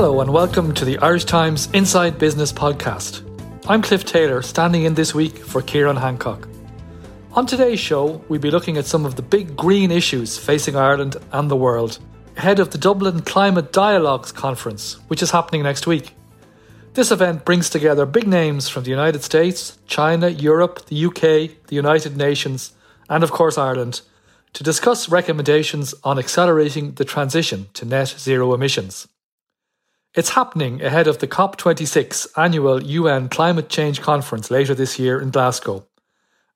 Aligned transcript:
Hello, 0.00 0.20
and 0.20 0.32
welcome 0.32 0.72
to 0.74 0.84
the 0.84 0.96
Irish 0.98 1.24
Times 1.24 1.68
Inside 1.72 2.20
Business 2.20 2.52
podcast. 2.52 3.22
I'm 3.68 3.82
Cliff 3.82 4.04
Taylor, 4.04 4.42
standing 4.42 4.84
in 4.84 4.94
this 4.94 5.12
week 5.12 5.38
for 5.38 5.60
Kieran 5.60 5.96
Hancock. 5.96 6.46
On 7.32 7.44
today's 7.44 7.80
show, 7.80 8.24
we'll 8.28 8.38
be 8.38 8.52
looking 8.52 8.76
at 8.76 8.86
some 8.86 9.04
of 9.04 9.16
the 9.16 9.22
big 9.22 9.56
green 9.56 9.90
issues 9.90 10.38
facing 10.38 10.76
Ireland 10.76 11.16
and 11.32 11.50
the 11.50 11.56
world 11.56 11.98
ahead 12.36 12.60
of 12.60 12.70
the 12.70 12.78
Dublin 12.78 13.22
Climate 13.22 13.72
Dialogues 13.72 14.30
Conference, 14.30 15.00
which 15.08 15.20
is 15.20 15.32
happening 15.32 15.64
next 15.64 15.84
week. 15.84 16.14
This 16.94 17.10
event 17.10 17.44
brings 17.44 17.68
together 17.68 18.06
big 18.06 18.28
names 18.28 18.68
from 18.68 18.84
the 18.84 18.90
United 18.90 19.24
States, 19.24 19.80
China, 19.88 20.28
Europe, 20.28 20.86
the 20.86 21.06
UK, 21.06 21.66
the 21.66 21.74
United 21.74 22.16
Nations, 22.16 22.72
and 23.10 23.24
of 23.24 23.32
course 23.32 23.58
Ireland 23.58 24.02
to 24.52 24.62
discuss 24.62 25.08
recommendations 25.08 25.92
on 26.04 26.20
accelerating 26.20 26.92
the 26.92 27.04
transition 27.04 27.66
to 27.74 27.84
net 27.84 28.14
zero 28.16 28.54
emissions. 28.54 29.08
It's 30.18 30.30
happening 30.30 30.82
ahead 30.82 31.06
of 31.06 31.18
the 31.20 31.28
COP26 31.28 32.36
annual 32.36 32.82
UN 32.82 33.28
Climate 33.28 33.68
Change 33.68 34.00
Conference 34.00 34.50
later 34.50 34.74
this 34.74 34.98
year 34.98 35.20
in 35.20 35.30
Glasgow 35.30 35.86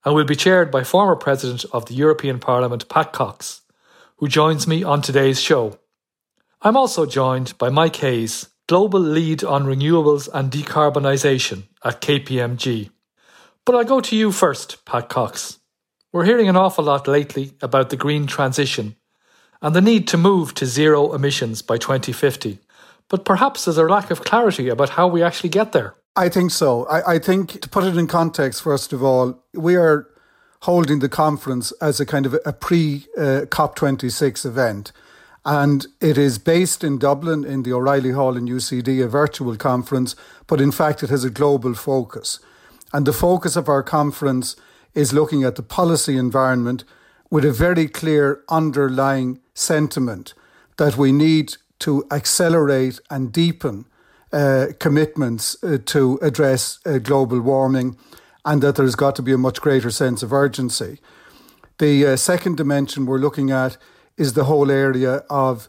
and 0.03 0.13
will 0.13 0.25
be 0.25 0.35
chaired 0.35 0.69
by 0.69 0.83
former 0.83 1.15
President 1.15 1.63
of 1.71 1.85
the 1.85 1.93
European 1.93 2.39
Parliament 2.39 2.89
Pat 2.89 3.13
Cox, 3.13 3.61
who 4.17 4.27
joins 4.27 4.67
me 4.67 4.83
on 4.83 5.01
today's 5.01 5.39
show. 5.39 5.79
I'm 6.61 6.75
also 6.75 7.05
joined 7.05 7.57
by 7.57 7.69
Mike 7.69 7.95
Hayes, 7.95 8.49
Global 8.67 8.99
Lead 8.99 9.45
on 9.45 9.63
Renewables 9.63 10.27
and 10.33 10.51
Decarbonisation 10.51 11.63
at 11.85 12.01
KPMG. 12.01 12.89
But 13.63 13.75
I'll 13.75 13.85
go 13.85 14.01
to 14.01 14.15
you 14.17 14.33
first, 14.33 14.83
Pat 14.83 15.07
Cox. 15.07 15.59
We're 16.11 16.25
hearing 16.25 16.49
an 16.49 16.57
awful 16.57 16.83
lot 16.83 17.07
lately 17.07 17.53
about 17.61 17.91
the 17.91 17.95
green 17.95 18.27
transition 18.27 18.97
and 19.61 19.73
the 19.73 19.79
need 19.79 20.05
to 20.09 20.17
move 20.17 20.53
to 20.55 20.65
zero 20.65 21.13
emissions 21.13 21.61
by 21.61 21.77
2050 21.77 22.59
but 23.13 23.25
perhaps 23.25 23.65
there's 23.65 23.77
a 23.77 23.83
lack 23.83 24.09
of 24.09 24.23
clarity 24.23 24.69
about 24.69 24.89
how 24.89 25.07
we 25.07 25.21
actually 25.21 25.51
get 25.51 25.71
there. 25.71 25.93
I 26.15 26.29
think 26.29 26.49
so. 26.49 26.87
I, 26.87 27.13
I 27.13 27.19
think 27.19 27.61
to 27.61 27.69
put 27.69 27.83
it 27.83 27.95
in 27.95 28.07
context, 28.07 28.63
first 28.63 28.91
of 28.91 29.03
all, 29.03 29.39
we 29.53 29.75
are 29.75 30.07
holding 30.61 30.97
the 30.97 31.09
conference 31.09 31.71
as 31.73 31.99
a 31.99 32.07
kind 32.07 32.25
of 32.25 32.35
a 32.43 32.51
pre 32.51 33.05
uh, 33.15 33.45
COP26 33.51 34.47
event. 34.47 34.91
And 35.45 35.85
it 36.01 36.17
is 36.17 36.39
based 36.39 36.83
in 36.83 36.97
Dublin 36.97 37.45
in 37.45 37.61
the 37.61 37.73
O'Reilly 37.73 38.13
Hall 38.13 38.35
in 38.35 38.47
UCD, 38.47 39.03
a 39.03 39.07
virtual 39.07 39.57
conference, 39.57 40.15
but 40.47 40.59
in 40.59 40.71
fact 40.71 41.03
it 41.03 41.11
has 41.11 41.23
a 41.23 41.29
global 41.29 41.75
focus. 41.75 42.39
And 42.93 43.05
the 43.05 43.13
focus 43.13 43.55
of 43.55 43.69
our 43.69 43.83
conference 43.83 44.55
is 44.95 45.13
looking 45.13 45.43
at 45.43 45.55
the 45.55 45.61
policy 45.61 46.17
environment 46.17 46.83
with 47.29 47.45
a 47.45 47.53
very 47.53 47.87
clear 47.87 48.41
underlying 48.49 49.39
sentiment 49.53 50.33
that 50.77 50.97
we 50.97 51.11
need 51.11 51.57
to 51.83 52.05
accelerate 52.11 53.01
and 53.09 53.33
deepen 53.33 53.85
uh, 54.31 54.67
commitments 54.79 55.61
uh, 55.63 55.77
to 55.83 56.17
address 56.21 56.79
uh, 56.85 56.97
global 56.97 57.41
warming 57.41 57.97
and 58.45 58.63
that 58.63 58.77
there's 58.77 58.95
got 58.95 59.17
to 59.17 59.21
be 59.21 59.33
a 59.33 59.37
much 59.37 59.59
greater 59.59 59.91
sense 59.91 60.23
of 60.23 60.31
urgency. 60.31 60.99
The 61.79 62.07
uh, 62.07 62.15
second 62.15 62.55
dimension 62.55 63.05
we're 63.05 63.17
looking 63.17 63.51
at 63.51 63.75
is 64.15 64.31
the 64.31 64.45
whole 64.45 64.71
area 64.71 65.23
of 65.29 65.67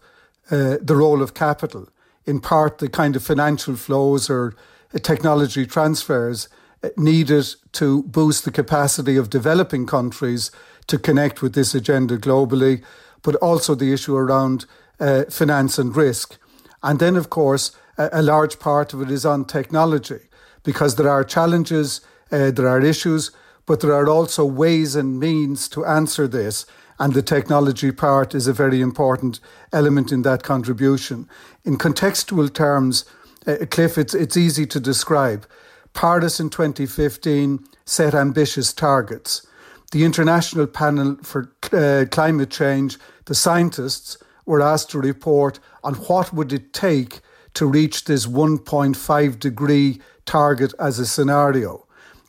uh, 0.53 0.77
the 0.81 0.95
role 0.95 1.21
of 1.21 1.35
capital, 1.35 1.89
in 2.25 2.41
part, 2.41 2.79
the 2.79 2.89
kind 2.89 3.17
of 3.17 3.25
financial 3.25 3.75
flows 3.75 4.31
or 4.31 4.55
uh, 4.95 4.99
technology 4.99 5.67
transfers 5.67 6.49
needed 6.97 7.47
to 7.73 8.05
boost 8.05 8.45
the 8.45 8.53
capacity 8.53 9.17
of 9.17 9.31
developing 9.31 9.85
countries 9.85 10.53
to 10.87 10.99
connect 10.99 11.43
with 11.43 11.55
this 11.55 11.75
agenda 11.75 12.17
globally, 12.19 12.85
but 13.23 13.35
also 13.37 13.75
the 13.75 13.93
issue 13.93 14.15
around 14.15 14.67
uh, 15.01 15.25
finance 15.25 15.79
and 15.79 15.97
risk. 15.97 16.39
And 16.83 16.99
then, 16.99 17.17
of 17.17 17.31
course, 17.31 17.73
a, 17.97 18.09
a, 18.13 18.23
large 18.23 18.59
part 18.59 18.93
of 18.93 19.03
it 19.03 19.11
is 19.11 19.25
on 19.25 19.45
technology 19.45 20.21
because 20.63 20.97
there 20.97 21.09
are 21.09 21.25
challenges, 21.25 22.01
uh, 22.31 22.51
there 22.51 22.69
are 22.69 22.81
issues, 22.81 23.31
but 23.67 23.81
there 23.81 23.95
are 23.95 24.09
also 24.09 24.45
ways 24.45 24.95
and 24.95 25.19
means 25.19 25.69
to 25.69 25.85
answer 25.85 26.29
this. 26.29 26.67
And 26.99 27.13
the 27.13 27.23
technology 27.23 27.91
part 27.91 28.35
is 28.35 28.47
a 28.47 28.53
very 28.53 28.81
important 28.81 29.41
element 29.73 30.13
in 30.13 30.23
that 30.23 30.43
contribution. 30.43 31.29
In 31.65 31.77
contextual 31.77 32.53
terms, 32.53 33.05
uh, 33.47 33.67
Cliff, 33.71 33.99
it's, 33.99 34.15
it's 34.15 34.37
easy 34.37 34.67
to 34.67 34.81
describe. 34.81 35.47
Paris 35.93 36.41
in 36.41 36.51
2015 36.51 37.65
set 37.85 38.15
ambitious 38.15 38.73
targets. 38.73 39.47
The 39.93 40.05
International 40.05 40.67
Panel 40.67 41.17
for 41.23 41.51
uh, 41.73 42.07
Climate 42.11 42.51
Change, 42.51 42.99
the 43.27 43.35
scientists, 43.35 44.19
were 44.47 44.63
asked 44.63 44.91
to 44.91 44.99
report 44.99 45.59
on 45.83 45.95
what 45.95 46.33
would 46.33 46.53
it 46.53 46.73
take 46.73 47.21
to 47.55 47.67
reach 47.67 48.05
this 48.05 48.27
1.5 48.27 49.39
degree 49.39 50.01
target 50.27 50.73
as 50.79 50.99
a 50.99 51.07
scenario. 51.07 51.87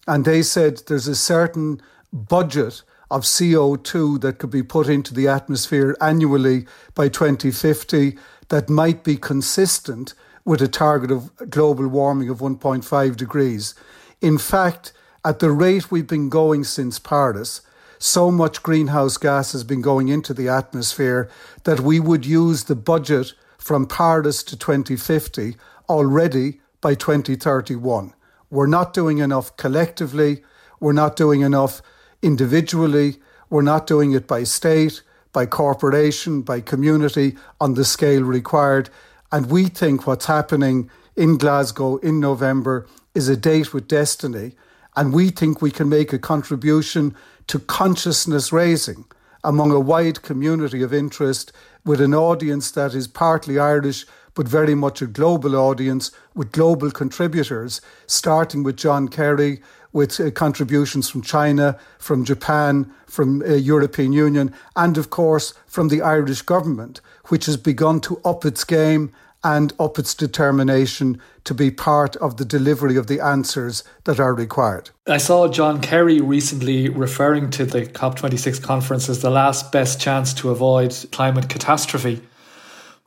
And 0.07 0.23
they 0.23 0.41
said 0.43 0.83
there's 0.87 1.07
a 1.07 1.15
certain 1.15 1.81
budget 2.13 2.83
of 3.11 3.23
CO2 3.23 4.21
that 4.21 4.37
could 4.37 4.49
be 4.49 4.63
put 4.63 4.87
into 4.87 5.13
the 5.13 5.27
atmosphere 5.27 5.95
annually 6.01 6.65
by 6.93 7.09
2050 7.09 8.17
that 8.49 8.69
might 8.69 9.03
be 9.03 9.17
consistent 9.17 10.13
with 10.43 10.61
a 10.61 10.67
target 10.67 11.11
of 11.11 11.31
global 11.49 11.87
warming 11.87 12.29
of 12.29 12.39
1.5 12.39 13.17
degrees. 13.17 13.73
In 14.21 14.37
fact, 14.37 14.93
at 15.23 15.39
the 15.39 15.51
rate 15.51 15.91
we've 15.91 16.07
been 16.07 16.29
going 16.29 16.63
since 16.63 16.99
Paris, 16.99 17.61
so 18.05 18.29
much 18.29 18.61
greenhouse 18.61 19.17
gas 19.17 19.51
has 19.51 19.63
been 19.63 19.81
going 19.81 20.09
into 20.09 20.33
the 20.33 20.47
atmosphere 20.47 21.27
that 21.63 21.79
we 21.79 21.99
would 21.99 22.25
use 22.25 22.65
the 22.65 22.75
budget 22.75 23.33
from 23.57 23.87
Paris 23.87 24.43
to 24.43 24.55
2050 24.55 25.55
already 25.89 26.61
by 26.81 26.93
2031. 26.93 28.13
We're 28.51 28.67
not 28.67 28.93
doing 28.93 29.17
enough 29.17 29.57
collectively, 29.57 30.43
we're 30.79 30.93
not 30.93 31.15
doing 31.15 31.41
enough 31.41 31.81
individually, 32.21 33.17
we're 33.49 33.63
not 33.63 33.87
doing 33.87 34.11
it 34.11 34.27
by 34.27 34.43
state, 34.43 35.01
by 35.33 35.47
corporation, 35.47 36.43
by 36.43 36.61
community 36.61 37.35
on 37.59 37.73
the 37.73 37.83
scale 37.83 38.21
required. 38.21 38.89
And 39.31 39.49
we 39.49 39.65
think 39.65 40.05
what's 40.05 40.27
happening 40.27 40.91
in 41.15 41.37
Glasgow 41.37 41.97
in 41.97 42.19
November 42.19 42.87
is 43.15 43.29
a 43.29 43.35
date 43.35 43.73
with 43.73 43.87
destiny. 43.87 44.53
And 44.95 45.11
we 45.11 45.29
think 45.29 45.61
we 45.61 45.71
can 45.71 45.89
make 45.89 46.13
a 46.13 46.19
contribution 46.19 47.15
to 47.47 47.59
consciousness 47.59 48.51
raising 48.51 49.05
among 49.43 49.71
a 49.71 49.79
wide 49.79 50.21
community 50.21 50.81
of 50.81 50.93
interest 50.93 51.51
with 51.83 52.01
an 52.01 52.13
audience 52.13 52.71
that 52.71 52.93
is 52.93 53.07
partly 53.07 53.59
Irish 53.59 54.05
but 54.35 54.47
very 54.47 54.75
much 54.75 55.01
a 55.01 55.07
global 55.07 55.55
audience 55.55 56.11
with 56.35 56.51
global 56.51 56.91
contributors, 56.91 57.79
starting 58.05 58.63
with 58.63 58.75
John 58.75 59.07
Kerry, 59.07 59.61
with 59.93 60.19
uh, 60.19 60.29
contributions 60.29 61.09
from 61.09 61.21
China, 61.21 61.79
from 61.99 62.25
Japan, 62.25 62.91
from 63.07 63.41
uh, 63.43 63.53
European 63.53 64.11
Union, 64.11 64.53
and 64.75 64.97
of 64.97 65.09
course 65.09 65.53
from 65.65 65.87
the 65.87 66.01
Irish 66.01 66.41
government, 66.41 66.99
which 67.27 67.45
has 67.45 67.55
begun 67.55 68.01
to 68.01 68.19
up 68.25 68.43
its 68.43 68.65
game 68.65 69.13
and 69.45 69.73
up 69.79 69.99
its 69.99 70.15
determination 70.15 71.21
to 71.43 71.53
be 71.53 71.69
part 71.69 72.15
of 72.15 72.37
the 72.37 72.43
delivery 72.43 72.97
of 72.97 73.05
the 73.05 73.19
answers 73.19 73.83
that 74.05 74.19
are 74.19 74.33
required. 74.33 74.89
I 75.05 75.17
saw 75.17 75.47
John 75.47 75.81
Kerry 75.81 76.19
recently 76.19 76.89
referring 76.89 77.51
to 77.51 77.63
the 77.63 77.85
COP26 77.85 78.63
conference 78.63 79.07
as 79.07 79.21
the 79.21 79.29
last 79.29 79.71
best 79.71 80.01
chance 80.01 80.33
to 80.33 80.49
avoid 80.49 80.95
climate 81.11 81.47
catastrophe. 81.47 82.23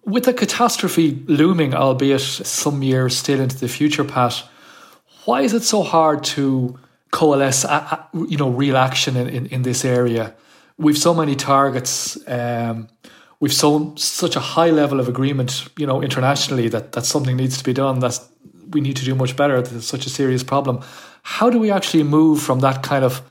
With 0.05 0.25
the 0.27 0.33
catastrophe 0.33 1.25
looming, 1.27 1.75
albeit 1.75 2.21
some 2.21 2.85
years 2.85 3.19
still 3.19 3.41
into 3.41 3.59
the 3.59 3.69
future, 3.69 4.05
Pat, 4.05 4.45
why 5.25 5.41
is 5.41 5.53
it 5.53 5.65
so 5.65 5.83
hard 5.83 6.23
to 6.37 6.79
coalesce, 7.11 7.67
you 8.29 8.37
know, 8.37 8.51
real 8.51 8.77
action 8.77 9.17
in, 9.17 9.29
in, 9.29 9.47
in 9.47 9.63
this 9.63 9.85
area? 9.85 10.35
We've 10.79 10.97
so 10.97 11.13
many 11.13 11.35
targets. 11.35 12.17
Um, 12.29 12.89
we've 13.41 13.53
shown 13.53 13.97
such 13.97 14.37
a 14.37 14.41
high 14.41 14.71
level 14.71 15.01
of 15.01 15.09
agreement, 15.09 15.69
you 15.77 15.87
know, 15.87 16.03
internationally 16.03 16.69
that 16.69 16.93
that 16.93 17.05
something 17.05 17.37
needs 17.37 17.59
to 17.59 17.65
be 17.65 17.73
done. 17.73 18.01
That 18.01 18.21
we 18.71 18.81
need 18.81 18.97
to 18.97 19.05
do 19.05 19.15
much 19.15 19.37
better. 19.37 19.61
That 19.61 19.75
it's 19.75 19.87
such 19.87 20.07
a 20.07 20.11
serious 20.11 20.43
problem. 20.43 20.81
How 21.23 21.51
do 21.51 21.59
we 21.59 21.71
actually 21.71 22.03
move 22.03 22.41
from 22.43 22.61
that 22.61 22.83
kind 22.83 23.05
of 23.05 23.23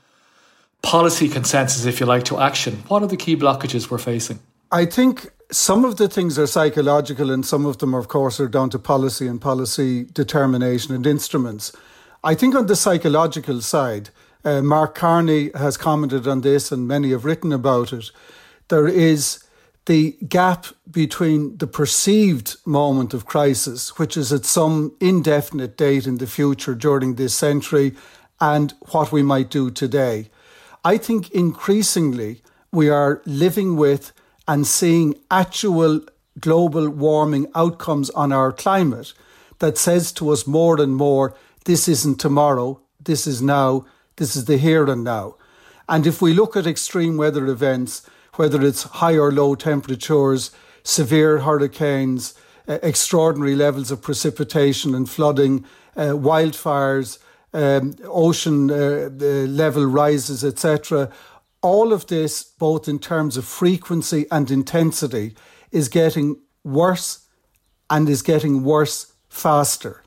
policy 0.82 1.28
consensus, 1.28 1.84
if 1.84 2.00
you 2.00 2.06
like, 2.06 2.24
to 2.24 2.38
action? 2.38 2.82
What 2.88 3.02
are 3.02 3.08
the 3.08 3.16
key 3.16 3.36
blockages 3.36 3.90
we're 3.90 3.98
facing? 3.98 4.38
I 4.70 4.84
think 4.84 5.30
some 5.50 5.84
of 5.84 5.96
the 5.96 6.08
things 6.08 6.38
are 6.38 6.46
psychological, 6.46 7.30
and 7.30 7.44
some 7.44 7.66
of 7.66 7.78
them, 7.78 7.94
of 7.94 8.08
course, 8.08 8.38
are 8.38 8.48
down 8.48 8.70
to 8.70 8.78
policy 8.78 9.26
and 9.26 9.40
policy 9.40 10.04
determination 10.04 10.94
and 10.94 11.06
instruments. 11.06 11.72
I 12.22 12.34
think 12.34 12.54
on 12.54 12.66
the 12.66 12.76
psychological 12.76 13.60
side, 13.60 14.10
uh, 14.44 14.60
Mark 14.62 14.94
Carney 14.94 15.50
has 15.54 15.76
commented 15.76 16.26
on 16.28 16.42
this, 16.42 16.70
and 16.70 16.86
many 16.86 17.10
have 17.10 17.24
written 17.24 17.52
about 17.52 17.92
it. 17.92 18.10
There 18.68 18.86
is 18.86 19.42
the 19.88 20.18
gap 20.28 20.66
between 20.90 21.56
the 21.56 21.66
perceived 21.66 22.56
moment 22.66 23.14
of 23.14 23.24
crisis, 23.24 23.98
which 23.98 24.18
is 24.18 24.30
at 24.30 24.44
some 24.44 24.94
indefinite 25.00 25.78
date 25.78 26.06
in 26.06 26.18
the 26.18 26.26
future 26.26 26.74
during 26.74 27.14
this 27.14 27.34
century, 27.34 27.94
and 28.38 28.74
what 28.92 29.10
we 29.10 29.22
might 29.22 29.50
do 29.50 29.70
today. 29.70 30.28
I 30.84 30.98
think 30.98 31.30
increasingly 31.30 32.42
we 32.70 32.90
are 32.90 33.22
living 33.24 33.76
with 33.76 34.12
and 34.46 34.66
seeing 34.66 35.14
actual 35.30 36.02
global 36.38 36.90
warming 36.90 37.46
outcomes 37.54 38.10
on 38.10 38.30
our 38.30 38.52
climate 38.52 39.14
that 39.58 39.78
says 39.78 40.12
to 40.12 40.28
us 40.28 40.46
more 40.46 40.78
and 40.80 40.96
more 40.96 41.34
this 41.64 41.88
isn't 41.88 42.20
tomorrow, 42.20 42.78
this 43.02 43.26
is 43.26 43.40
now, 43.40 43.86
this 44.16 44.36
is 44.36 44.44
the 44.44 44.58
here 44.58 44.84
and 44.84 45.02
now. 45.02 45.36
And 45.88 46.06
if 46.06 46.20
we 46.20 46.34
look 46.34 46.56
at 46.56 46.66
extreme 46.66 47.16
weather 47.16 47.46
events, 47.46 48.02
whether 48.38 48.64
it's 48.64 48.84
high 48.84 49.18
or 49.18 49.32
low 49.32 49.54
temperatures, 49.54 50.52
severe 50.82 51.38
hurricanes, 51.38 52.34
uh, 52.68 52.78
extraordinary 52.82 53.56
levels 53.56 53.90
of 53.90 54.00
precipitation 54.00 54.94
and 54.94 55.10
flooding, 55.10 55.64
uh, 55.96 56.10
wildfires, 56.10 57.18
um, 57.52 57.94
ocean 58.04 58.70
uh, 58.70 59.08
level 59.48 59.84
rises, 59.84 60.44
etc. 60.44 61.10
All 61.62 61.92
of 61.92 62.06
this, 62.06 62.44
both 62.44 62.88
in 62.88 62.98
terms 62.98 63.36
of 63.36 63.44
frequency 63.44 64.26
and 64.30 64.50
intensity, 64.50 65.34
is 65.72 65.88
getting 65.88 66.36
worse 66.62 67.26
and 67.90 68.08
is 68.08 68.22
getting 68.22 68.62
worse 68.62 69.12
faster. 69.28 70.02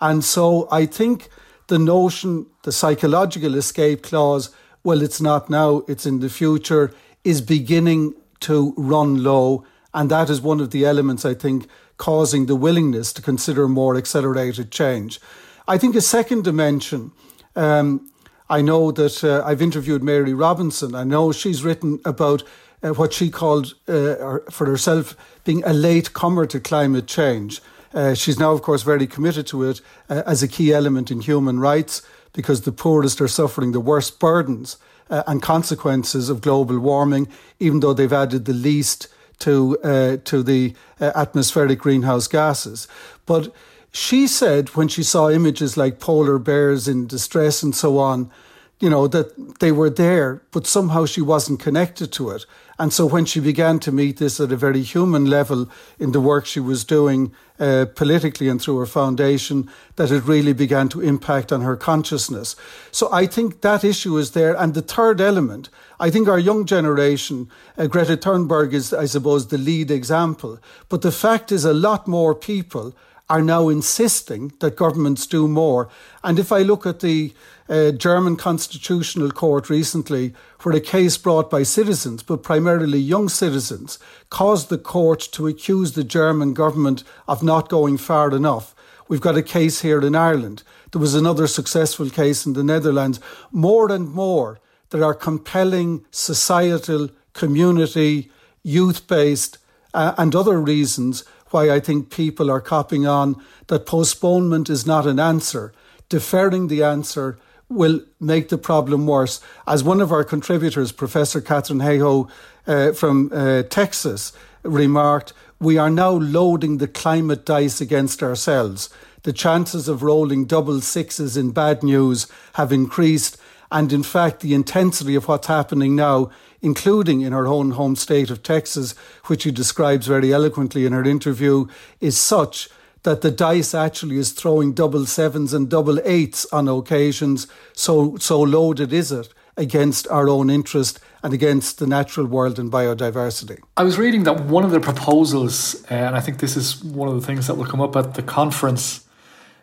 And 0.00 0.24
so 0.24 0.68
I 0.70 0.86
think 0.86 1.28
the 1.68 1.78
notion, 1.78 2.46
the 2.62 2.72
psychological 2.72 3.54
escape 3.54 4.02
clause, 4.02 4.50
well, 4.84 5.02
it's 5.02 5.20
not 5.20 5.50
now, 5.50 5.82
it's 5.88 6.06
in 6.06 6.20
the 6.20 6.28
future, 6.28 6.92
is 7.26 7.40
beginning 7.40 8.14
to 8.38 8.72
run 8.76 9.24
low. 9.24 9.64
And 9.92 10.08
that 10.10 10.30
is 10.30 10.40
one 10.40 10.60
of 10.60 10.70
the 10.70 10.84
elements, 10.84 11.24
I 11.24 11.34
think, 11.34 11.66
causing 11.96 12.46
the 12.46 12.54
willingness 12.54 13.12
to 13.14 13.22
consider 13.22 13.66
more 13.66 13.96
accelerated 13.96 14.70
change. 14.70 15.18
I 15.66 15.76
think 15.76 15.96
a 15.96 16.00
second 16.00 16.44
dimension, 16.44 17.10
um, 17.56 18.08
I 18.48 18.62
know 18.62 18.92
that 18.92 19.24
uh, 19.24 19.42
I've 19.44 19.60
interviewed 19.60 20.04
Mary 20.04 20.34
Robinson. 20.34 20.94
I 20.94 21.02
know 21.02 21.32
she's 21.32 21.64
written 21.64 21.98
about 22.04 22.44
uh, 22.82 22.90
what 22.90 23.12
she 23.12 23.28
called 23.28 23.74
uh, 23.88 24.38
for 24.48 24.66
herself 24.66 25.16
being 25.42 25.64
a 25.64 25.72
late 25.72 26.12
comer 26.12 26.46
to 26.46 26.60
climate 26.60 27.08
change. 27.08 27.60
Uh, 27.92 28.14
she's 28.14 28.38
now, 28.38 28.52
of 28.52 28.62
course, 28.62 28.82
very 28.82 29.06
committed 29.08 29.48
to 29.48 29.64
it 29.64 29.80
uh, 30.08 30.22
as 30.26 30.44
a 30.44 30.48
key 30.48 30.72
element 30.72 31.10
in 31.10 31.22
human 31.22 31.58
rights 31.58 32.02
because 32.32 32.60
the 32.60 32.72
poorest 32.72 33.20
are 33.20 33.28
suffering 33.28 33.72
the 33.72 33.80
worst 33.80 34.20
burdens 34.20 34.76
uh, 35.10 35.22
and 35.26 35.42
consequences 35.42 36.28
of 36.28 36.40
global 36.40 36.78
warming, 36.78 37.28
even 37.58 37.80
though 37.80 37.94
they've 37.94 38.12
added 38.12 38.44
the 38.44 38.52
least 38.52 39.08
to 39.38 39.78
uh, 39.82 40.16
to 40.24 40.42
the 40.42 40.74
uh, 41.00 41.12
atmospheric 41.14 41.78
greenhouse 41.78 42.26
gases. 42.26 42.88
But 43.26 43.52
she 43.92 44.26
said 44.26 44.70
when 44.70 44.88
she 44.88 45.02
saw 45.02 45.30
images 45.30 45.76
like 45.76 46.00
polar 46.00 46.38
bears 46.38 46.88
in 46.88 47.06
distress 47.06 47.62
and 47.62 47.74
so 47.74 47.98
on, 47.98 48.30
you 48.78 48.90
know, 48.90 49.06
that 49.08 49.58
they 49.60 49.72
were 49.72 49.88
there, 49.88 50.42
but 50.50 50.66
somehow 50.66 51.06
she 51.06 51.22
wasn't 51.22 51.60
connected 51.60 52.12
to 52.12 52.30
it. 52.30 52.44
And 52.78 52.92
so 52.92 53.06
when 53.06 53.24
she 53.24 53.40
began 53.40 53.78
to 53.80 53.92
meet 53.92 54.18
this 54.18 54.38
at 54.38 54.52
a 54.52 54.56
very 54.56 54.82
human 54.82 55.24
level 55.24 55.70
in 55.98 56.12
the 56.12 56.20
work 56.20 56.44
she 56.44 56.60
was 56.60 56.84
doing 56.84 57.32
uh, 57.58 57.86
politically 57.94 58.48
and 58.48 58.60
through 58.60 58.76
her 58.78 58.86
foundation, 58.86 59.70
that 59.96 60.10
it 60.10 60.24
really 60.24 60.52
began 60.52 60.90
to 60.90 61.00
impact 61.00 61.52
on 61.52 61.62
her 61.62 61.74
consciousness. 61.74 62.54
So 62.90 63.08
I 63.10 63.26
think 63.26 63.62
that 63.62 63.82
issue 63.82 64.18
is 64.18 64.32
there. 64.32 64.54
And 64.54 64.74
the 64.74 64.82
third 64.82 65.22
element, 65.22 65.70
I 65.98 66.10
think 66.10 66.28
our 66.28 66.38
young 66.38 66.66
generation, 66.66 67.48
uh, 67.78 67.86
Greta 67.86 68.18
Thunberg 68.18 68.74
is, 68.74 68.92
I 68.92 69.06
suppose, 69.06 69.48
the 69.48 69.56
lead 69.56 69.90
example. 69.90 70.58
But 70.90 71.00
the 71.00 71.12
fact 71.12 71.50
is, 71.50 71.64
a 71.64 71.72
lot 71.72 72.06
more 72.06 72.34
people 72.34 72.94
are 73.28 73.42
now 73.42 73.68
insisting 73.68 74.52
that 74.60 74.76
governments 74.76 75.26
do 75.26 75.48
more. 75.48 75.88
And 76.22 76.38
if 76.38 76.52
I 76.52 76.60
look 76.62 76.86
at 76.86 77.00
the 77.00 77.34
uh, 77.68 77.90
German 77.90 78.36
Constitutional 78.36 79.30
Court 79.32 79.68
recently, 79.68 80.32
where 80.62 80.76
a 80.76 80.80
case 80.80 81.16
brought 81.16 81.50
by 81.50 81.64
citizens, 81.64 82.22
but 82.22 82.42
primarily 82.42 82.98
young 82.98 83.28
citizens, 83.28 83.98
caused 84.30 84.68
the 84.68 84.78
court 84.78 85.20
to 85.32 85.48
accuse 85.48 85.92
the 85.92 86.04
German 86.04 86.54
government 86.54 87.02
of 87.26 87.42
not 87.42 87.68
going 87.68 87.98
far 87.98 88.34
enough. 88.34 88.74
We've 89.08 89.20
got 89.20 89.36
a 89.36 89.42
case 89.42 89.82
here 89.82 90.00
in 90.00 90.14
Ireland. 90.14 90.62
There 90.92 91.00
was 91.00 91.14
another 91.14 91.46
successful 91.46 92.10
case 92.10 92.46
in 92.46 92.52
the 92.52 92.64
Netherlands. 92.64 93.20
More 93.50 93.90
and 93.90 94.08
more, 94.08 94.60
there 94.90 95.04
are 95.04 95.14
compelling 95.14 96.04
societal, 96.10 97.10
community, 97.32 98.30
youth 98.62 99.06
based, 99.08 99.58
uh, 99.94 100.14
and 100.18 100.34
other 100.34 100.60
reasons 100.60 101.24
why 101.50 101.70
I 101.70 101.80
think 101.80 102.10
people 102.10 102.50
are 102.50 102.60
copying 102.60 103.06
on 103.06 103.36
that 103.68 103.86
postponement 103.86 104.68
is 104.68 104.86
not 104.86 105.06
an 105.06 105.18
answer. 105.18 105.72
Deferring 106.08 106.68
the 106.68 106.82
answer 106.82 107.38
will 107.68 108.00
make 108.20 108.48
the 108.48 108.58
problem 108.58 109.06
worse. 109.06 109.40
As 109.66 109.82
one 109.82 110.00
of 110.00 110.12
our 110.12 110.24
contributors, 110.24 110.92
Professor 110.92 111.40
Katharine 111.40 111.80
Hayhoe 111.80 112.30
uh, 112.66 112.92
from 112.92 113.30
uh, 113.32 113.62
Texas, 113.64 114.32
remarked, 114.62 115.32
we 115.60 115.78
are 115.78 115.90
now 115.90 116.10
loading 116.10 116.78
the 116.78 116.88
climate 116.88 117.46
dice 117.46 117.80
against 117.80 118.22
ourselves. 118.22 118.90
The 119.22 119.32
chances 119.32 119.88
of 119.88 120.02
rolling 120.02 120.44
double 120.44 120.80
sixes 120.80 121.36
in 121.36 121.50
bad 121.50 121.82
news 121.82 122.28
have 122.54 122.72
increased, 122.72 123.36
and 123.76 123.92
in 123.92 124.02
fact, 124.02 124.40
the 124.40 124.54
intensity 124.54 125.14
of 125.16 125.28
what's 125.28 125.48
happening 125.48 125.94
now, 125.94 126.30
including 126.62 127.20
in 127.20 127.34
her 127.34 127.46
own 127.46 127.72
home 127.72 127.94
state 127.94 128.30
of 128.30 128.42
Texas, 128.42 128.94
which 129.26 129.42
she 129.42 129.50
describes 129.50 130.06
very 130.06 130.32
eloquently 130.32 130.86
in 130.86 130.94
her 130.94 131.04
interview, 131.04 131.66
is 132.00 132.16
such 132.16 132.70
that 133.02 133.20
the 133.20 133.30
dice 133.30 133.74
actually 133.74 134.16
is 134.16 134.32
throwing 134.32 134.72
double 134.72 135.04
sevens 135.04 135.52
and 135.52 135.68
double 135.68 136.00
eights 136.08 136.46
on 136.52 136.68
occasions. 136.68 137.46
So, 137.74 138.16
so 138.16 138.40
loaded 138.40 138.94
is 138.94 139.12
it 139.12 139.28
against 139.58 140.08
our 140.08 140.26
own 140.26 140.48
interest 140.48 140.98
and 141.22 141.34
against 141.34 141.78
the 141.78 141.86
natural 141.86 142.26
world 142.26 142.58
and 142.58 142.72
biodiversity. 142.72 143.60
I 143.76 143.82
was 143.82 143.98
reading 143.98 144.22
that 144.22 144.46
one 144.46 144.64
of 144.64 144.70
the 144.70 144.80
proposals, 144.80 145.84
and 145.90 146.16
I 146.16 146.20
think 146.20 146.38
this 146.38 146.56
is 146.56 146.82
one 146.82 147.08
of 147.08 147.14
the 147.14 147.26
things 147.26 147.46
that 147.46 147.56
will 147.56 147.66
come 147.66 147.82
up 147.82 147.94
at 147.94 148.14
the 148.14 148.22
conference, 148.22 149.05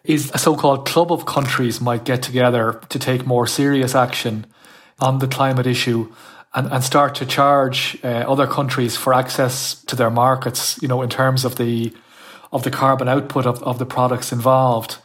is 0.03 0.31
a 0.33 0.37
so 0.37 0.55
called 0.55 0.85
club 0.85 1.11
of 1.11 1.25
countries 1.25 1.79
might 1.79 2.03
get 2.03 2.21
together 2.21 2.81
to 2.89 2.99
take 2.99 3.25
more 3.25 3.47
serious 3.47 3.95
action 3.95 4.45
on 4.99 5.19
the 5.19 5.27
climate 5.27 5.67
issue. 5.67 6.11
And, 6.55 6.71
and 6.71 6.83
start 6.83 7.15
to 7.15 7.25
charge 7.25 7.97
uh, 8.03 8.09
other 8.27 8.45
countries 8.45 8.95
for 8.95 9.11
access 9.11 9.73
to 9.85 9.95
their 9.95 10.11
markets, 10.11 10.79
you 10.83 10.87
know, 10.87 11.01
in 11.01 11.09
terms 11.09 11.45
of 11.45 11.55
the 11.55 11.91
of 12.51 12.61
the 12.61 12.69
carbon 12.69 13.09
output 13.09 13.47
of, 13.47 13.61
of 13.63 13.79
the 13.79 13.85
products 13.85 14.31
involved. 14.31 14.97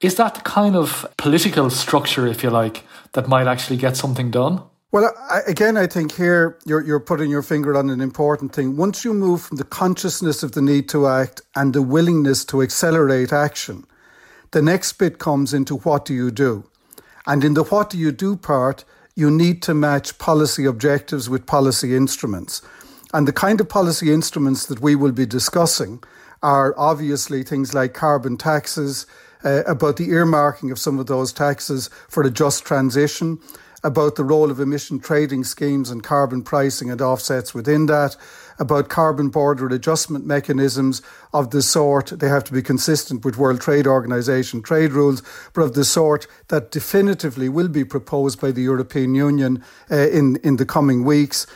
Is 0.00 0.16
that 0.16 0.34
the 0.34 0.40
kind 0.40 0.76
of 0.76 1.06
political 1.16 1.70
structure, 1.70 2.26
if 2.26 2.42
you 2.42 2.50
like, 2.50 2.82
that 3.12 3.28
might 3.28 3.46
actually 3.46 3.76
get 3.76 3.96
something 3.96 4.30
done? 4.30 4.62
Well, 4.92 5.14
I, 5.30 5.40
again, 5.46 5.76
I 5.76 5.86
think 5.86 6.12
here 6.12 6.58
you're, 6.66 6.84
you're 6.84 7.00
putting 7.00 7.30
your 7.30 7.42
finger 7.42 7.76
on 7.76 7.88
an 7.88 8.00
important 8.00 8.52
thing. 8.52 8.76
Once 8.76 9.04
you 9.04 9.14
move 9.14 9.42
from 9.42 9.56
the 9.56 9.64
consciousness 9.64 10.42
of 10.42 10.52
the 10.52 10.62
need 10.62 10.88
to 10.90 11.06
act 11.06 11.40
and 11.54 11.72
the 11.72 11.82
willingness 11.82 12.44
to 12.46 12.62
accelerate 12.62 13.32
action, 13.32 13.84
the 14.56 14.62
next 14.62 14.94
bit 14.94 15.18
comes 15.18 15.52
into 15.52 15.76
what 15.76 16.06
do 16.06 16.14
you 16.14 16.30
do? 16.30 16.64
And 17.26 17.44
in 17.44 17.52
the 17.52 17.64
what 17.64 17.90
do 17.90 17.98
you 17.98 18.10
do 18.10 18.38
part, 18.38 18.86
you 19.14 19.30
need 19.30 19.60
to 19.64 19.74
match 19.74 20.16
policy 20.16 20.64
objectives 20.64 21.28
with 21.28 21.44
policy 21.44 21.94
instruments. 21.94 22.62
And 23.12 23.28
the 23.28 23.34
kind 23.34 23.60
of 23.60 23.68
policy 23.68 24.10
instruments 24.10 24.64
that 24.64 24.80
we 24.80 24.96
will 24.96 25.12
be 25.12 25.26
discussing 25.26 26.02
are 26.42 26.74
obviously 26.78 27.42
things 27.42 27.74
like 27.74 27.92
carbon 27.92 28.38
taxes, 28.38 29.04
uh, 29.44 29.62
about 29.66 29.98
the 29.98 30.08
earmarking 30.08 30.72
of 30.72 30.78
some 30.78 30.98
of 30.98 31.04
those 31.04 31.34
taxes 31.34 31.90
for 32.08 32.22
a 32.22 32.30
just 32.30 32.64
transition, 32.64 33.38
about 33.84 34.16
the 34.16 34.24
role 34.24 34.50
of 34.50 34.58
emission 34.58 34.98
trading 34.98 35.44
schemes 35.44 35.90
and 35.90 36.02
carbon 36.02 36.42
pricing 36.42 36.90
and 36.90 37.02
offsets 37.02 37.52
within 37.52 37.84
that, 37.86 38.16
about 38.58 38.88
carbon 38.88 39.28
border 39.28 39.66
adjustment 39.68 40.26
mechanisms 40.26 41.02
of 41.32 41.50
the 41.50 41.62
sort, 41.62 42.06
they 42.06 42.28
have 42.28 42.44
to 42.44 42.52
be 42.52 42.62
consistent 42.62 43.24
with 43.24 43.36
World 43.36 43.60
Trade 43.60 43.86
Organization 43.86 44.62
trade 44.62 44.92
rules, 44.92 45.22
but 45.52 45.62
of 45.62 45.74
the 45.74 45.84
sort 45.84 46.26
that 46.48 46.70
definitively 46.70 47.48
will 47.48 47.68
be 47.68 47.84
proposed 47.84 48.40
by 48.40 48.50
the 48.50 48.62
European 48.62 49.14
Union 49.14 49.62
uh, 49.90 50.08
in, 50.08 50.36
in 50.42 50.56
the 50.56 50.66
coming 50.66 51.04
weeks 51.04 51.46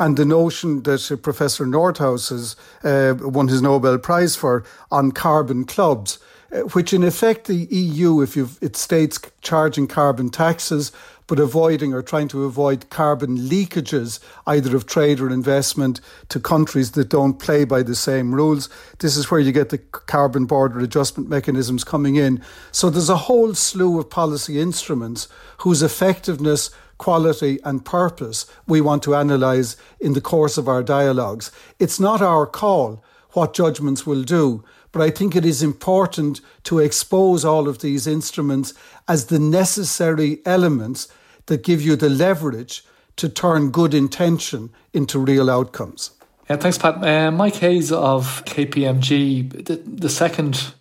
and 0.00 0.16
the 0.16 0.24
notion 0.24 0.82
that 0.84 1.20
Professor 1.22 1.66
Nordhaus 1.66 2.30
has 2.30 2.56
uh, 2.82 3.14
won 3.20 3.48
his 3.48 3.60
Nobel 3.60 3.98
Prize 3.98 4.34
for 4.34 4.64
on 4.90 5.12
carbon 5.12 5.64
clubs, 5.64 6.18
uh, 6.50 6.60
which 6.72 6.94
in 6.94 7.04
effect 7.04 7.46
the 7.46 7.68
EU, 7.70 8.22
if 8.22 8.34
you've, 8.34 8.58
it 8.62 8.76
states 8.76 9.20
charging 9.42 9.86
carbon 9.86 10.30
taxes, 10.30 10.90
but 11.26 11.38
avoiding 11.38 11.92
or 11.92 12.02
trying 12.02 12.28
to 12.28 12.44
avoid 12.44 12.88
carbon 12.88 13.36
leakages, 13.36 14.20
either 14.46 14.74
of 14.74 14.86
trade 14.86 15.20
or 15.20 15.30
investment, 15.30 16.00
to 16.30 16.40
countries 16.40 16.92
that 16.92 17.10
don't 17.10 17.34
play 17.34 17.64
by 17.64 17.82
the 17.82 17.94
same 17.94 18.34
rules. 18.34 18.70
This 19.00 19.18
is 19.18 19.30
where 19.30 19.38
you 19.38 19.52
get 19.52 19.68
the 19.68 19.78
carbon 19.78 20.46
border 20.46 20.80
adjustment 20.80 21.28
mechanisms 21.28 21.84
coming 21.84 22.16
in. 22.16 22.42
So 22.72 22.88
there's 22.88 23.10
a 23.10 23.16
whole 23.16 23.52
slew 23.54 24.00
of 24.00 24.08
policy 24.08 24.58
instruments 24.58 25.28
whose 25.58 25.82
effectiveness 25.82 26.70
quality, 27.00 27.58
and 27.64 27.82
purpose 27.82 28.44
we 28.66 28.80
want 28.80 29.02
to 29.02 29.14
analyse 29.14 29.74
in 29.98 30.12
the 30.12 30.20
course 30.20 30.58
of 30.58 30.68
our 30.68 30.82
dialogues. 30.82 31.50
It's 31.78 31.98
not 31.98 32.20
our 32.20 32.46
call 32.46 33.02
what 33.30 33.54
judgments 33.54 34.06
will 34.06 34.22
do, 34.22 34.62
but 34.92 35.00
I 35.00 35.10
think 35.10 35.34
it 35.34 35.46
is 35.46 35.62
important 35.62 36.42
to 36.64 36.78
expose 36.78 37.42
all 37.42 37.68
of 37.68 37.78
these 37.78 38.06
instruments 38.06 38.74
as 39.08 39.26
the 39.26 39.38
necessary 39.38 40.40
elements 40.44 41.08
that 41.46 41.64
give 41.64 41.80
you 41.80 41.96
the 41.96 42.10
leverage 42.10 42.84
to 43.16 43.30
turn 43.30 43.70
good 43.70 43.94
intention 43.94 44.70
into 44.92 45.18
real 45.18 45.48
outcomes. 45.48 46.10
Yeah, 46.50 46.56
thanks, 46.56 46.76
Pat. 46.76 47.02
Uh, 47.02 47.30
Mike 47.30 47.56
Hayes 47.56 47.92
of 47.92 48.44
KPMG, 48.44 49.64
the, 49.64 49.76
the 49.76 50.10
second 50.10 50.74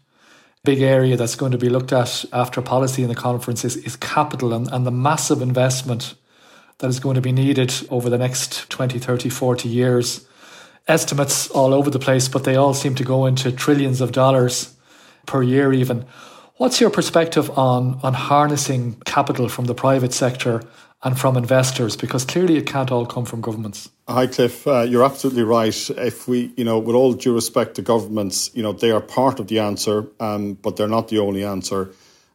big 0.69 0.81
area 0.83 1.17
that's 1.17 1.35
going 1.35 1.51
to 1.51 1.57
be 1.57 1.67
looked 1.67 1.91
at 1.91 2.23
after 2.31 2.61
policy 2.61 3.01
in 3.01 3.09
the 3.09 3.15
conference 3.15 3.65
is, 3.65 3.75
is 3.77 3.95
capital 3.95 4.53
and, 4.53 4.71
and 4.71 4.85
the 4.85 4.91
massive 4.91 5.41
investment 5.41 6.13
that 6.77 6.89
is 6.89 6.99
going 6.99 7.15
to 7.15 7.21
be 7.21 7.31
needed 7.31 7.73
over 7.89 8.07
the 8.07 8.19
next 8.19 8.69
20, 8.69 8.99
30, 8.99 9.29
40 9.29 9.67
years. 9.67 10.27
Estimates 10.87 11.49
all 11.49 11.73
over 11.73 11.89
the 11.89 11.97
place, 11.97 12.27
but 12.27 12.43
they 12.43 12.55
all 12.55 12.75
seem 12.75 12.93
to 12.93 13.03
go 13.03 13.25
into 13.25 13.51
trillions 13.51 13.99
of 13.99 14.11
dollars 14.11 14.75
per 15.25 15.41
year, 15.41 15.73
even. 15.73 16.05
What's 16.59 16.81
your 16.81 16.89
perspective 16.89 17.57
on, 17.57 18.01
on 18.03 18.13
harnessing 18.13 19.01
capital 19.05 19.47
from 19.47 19.63
the 19.63 19.73
private 19.73 20.11
sector 20.11 20.61
and 21.01 21.17
from 21.17 21.37
investors? 21.37 21.95
Because 21.95 22.25
clearly 22.25 22.57
it 22.57 22.65
can't 22.65 22.91
all 22.91 23.05
come 23.05 23.23
from 23.23 23.39
governments. 23.39 23.89
Hi, 24.09 24.27
Cliff. 24.27 24.67
Uh, 24.67 24.81
you're 24.81 25.05
absolutely 25.05 25.43
right. 25.43 25.89
If 25.91 26.27
we, 26.27 26.51
you 26.57 26.65
know, 26.65 26.77
with 26.77 26.97
all 26.97 27.13
due 27.13 27.33
respect 27.33 27.75
to 27.75 27.81
governments, 27.81 28.51
you 28.53 28.61
know, 28.61 28.73
they 28.73 28.91
are 28.91 28.99
part 28.99 29.39
of 29.39 29.47
the 29.47 29.59
answer, 29.59 30.07
um, 30.19 30.55
but 30.55 30.75
they're 30.75 30.89
not 30.89 31.07
the 31.07 31.19
only 31.19 31.45
answer. 31.45 31.91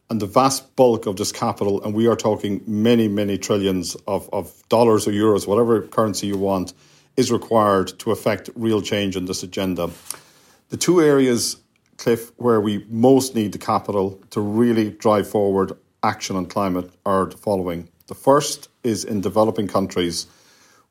And 0.09 0.19
the 0.19 0.25
vast 0.25 0.75
bulk 0.75 1.05
of 1.05 1.17
this 1.17 1.31
capital, 1.31 1.83
and 1.83 1.93
we 1.93 2.07
are 2.07 2.15
talking 2.15 2.63
many, 2.65 3.07
many 3.07 3.37
trillions 3.37 3.93
of, 4.07 4.27
of 4.33 4.67
dollars 4.69 5.07
or 5.07 5.11
euros, 5.11 5.45
whatever 5.45 5.83
currency 5.83 6.25
you 6.25 6.37
want, 6.39 6.73
is 7.15 7.31
required 7.31 7.89
to 7.99 8.09
affect 8.09 8.49
real 8.55 8.81
change 8.81 9.15
in 9.15 9.25
this 9.25 9.43
agenda. 9.43 9.91
The 10.69 10.77
two 10.77 10.99
areas, 10.99 11.57
Cliff, 11.97 12.31
where 12.37 12.61
we 12.61 12.85
most 12.89 13.35
need 13.35 13.51
the 13.51 13.57
capital 13.57 14.21
to 14.31 14.41
really 14.41 14.91
drive 14.91 15.27
forward 15.27 15.73
action 16.03 16.35
on 16.35 16.45
climate 16.45 16.91
are 17.05 17.25
the 17.25 17.37
following. 17.37 17.89
The 18.07 18.15
first 18.15 18.69
is 18.83 19.03
in 19.03 19.21
developing 19.21 19.67
countries. 19.67 20.27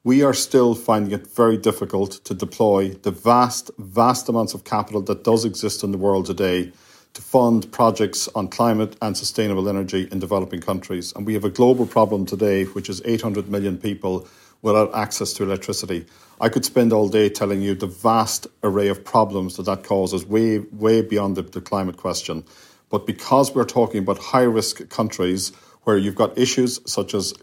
We 0.02 0.22
are 0.22 0.34
still 0.34 0.74
finding 0.74 1.12
it 1.12 1.26
very 1.26 1.56
difficult 1.56 2.12
to 2.24 2.34
deploy 2.34 2.90
the 2.90 3.10
vast, 3.10 3.70
vast 3.78 4.28
amounts 4.28 4.54
of 4.54 4.64
capital 4.64 5.02
that 5.02 5.24
does 5.24 5.44
exist 5.44 5.84
in 5.84 5.92
the 5.92 5.98
world 5.98 6.26
today 6.26 6.72
to 7.14 7.22
fund 7.22 7.70
projects 7.72 8.28
on 8.34 8.48
climate 8.48 8.96
and 9.00 9.16
sustainable 9.16 9.68
energy 9.68 10.08
in 10.10 10.18
developing 10.18 10.60
countries. 10.60 11.12
And 11.14 11.24
we 11.24 11.34
have 11.34 11.44
a 11.44 11.50
global 11.50 11.86
problem 11.86 12.26
today, 12.26 12.64
which 12.64 12.88
is 12.88 13.00
800 13.04 13.48
million 13.48 13.78
people 13.78 14.26
without 14.62 14.94
access 14.94 15.32
to 15.34 15.44
electricity. 15.44 16.06
I 16.40 16.48
could 16.48 16.64
spend 16.64 16.92
all 16.92 17.08
day 17.08 17.28
telling 17.28 17.62
you 17.62 17.74
the 17.74 17.86
vast 17.86 18.48
array 18.64 18.88
of 18.88 19.04
problems 19.04 19.56
that 19.56 19.64
that 19.64 19.84
causes, 19.84 20.26
way, 20.26 20.58
way 20.58 21.02
beyond 21.02 21.36
the, 21.36 21.42
the 21.42 21.60
climate 21.60 21.96
question. 21.96 22.44
But 22.90 23.06
because 23.06 23.54
we're 23.54 23.64
talking 23.64 24.00
about 24.00 24.18
high 24.18 24.42
risk 24.42 24.88
countries 24.88 25.52
where 25.84 25.96
you've 25.96 26.14
got 26.16 26.36
issues 26.36 26.80
such 26.90 27.14
as 27.14 27.34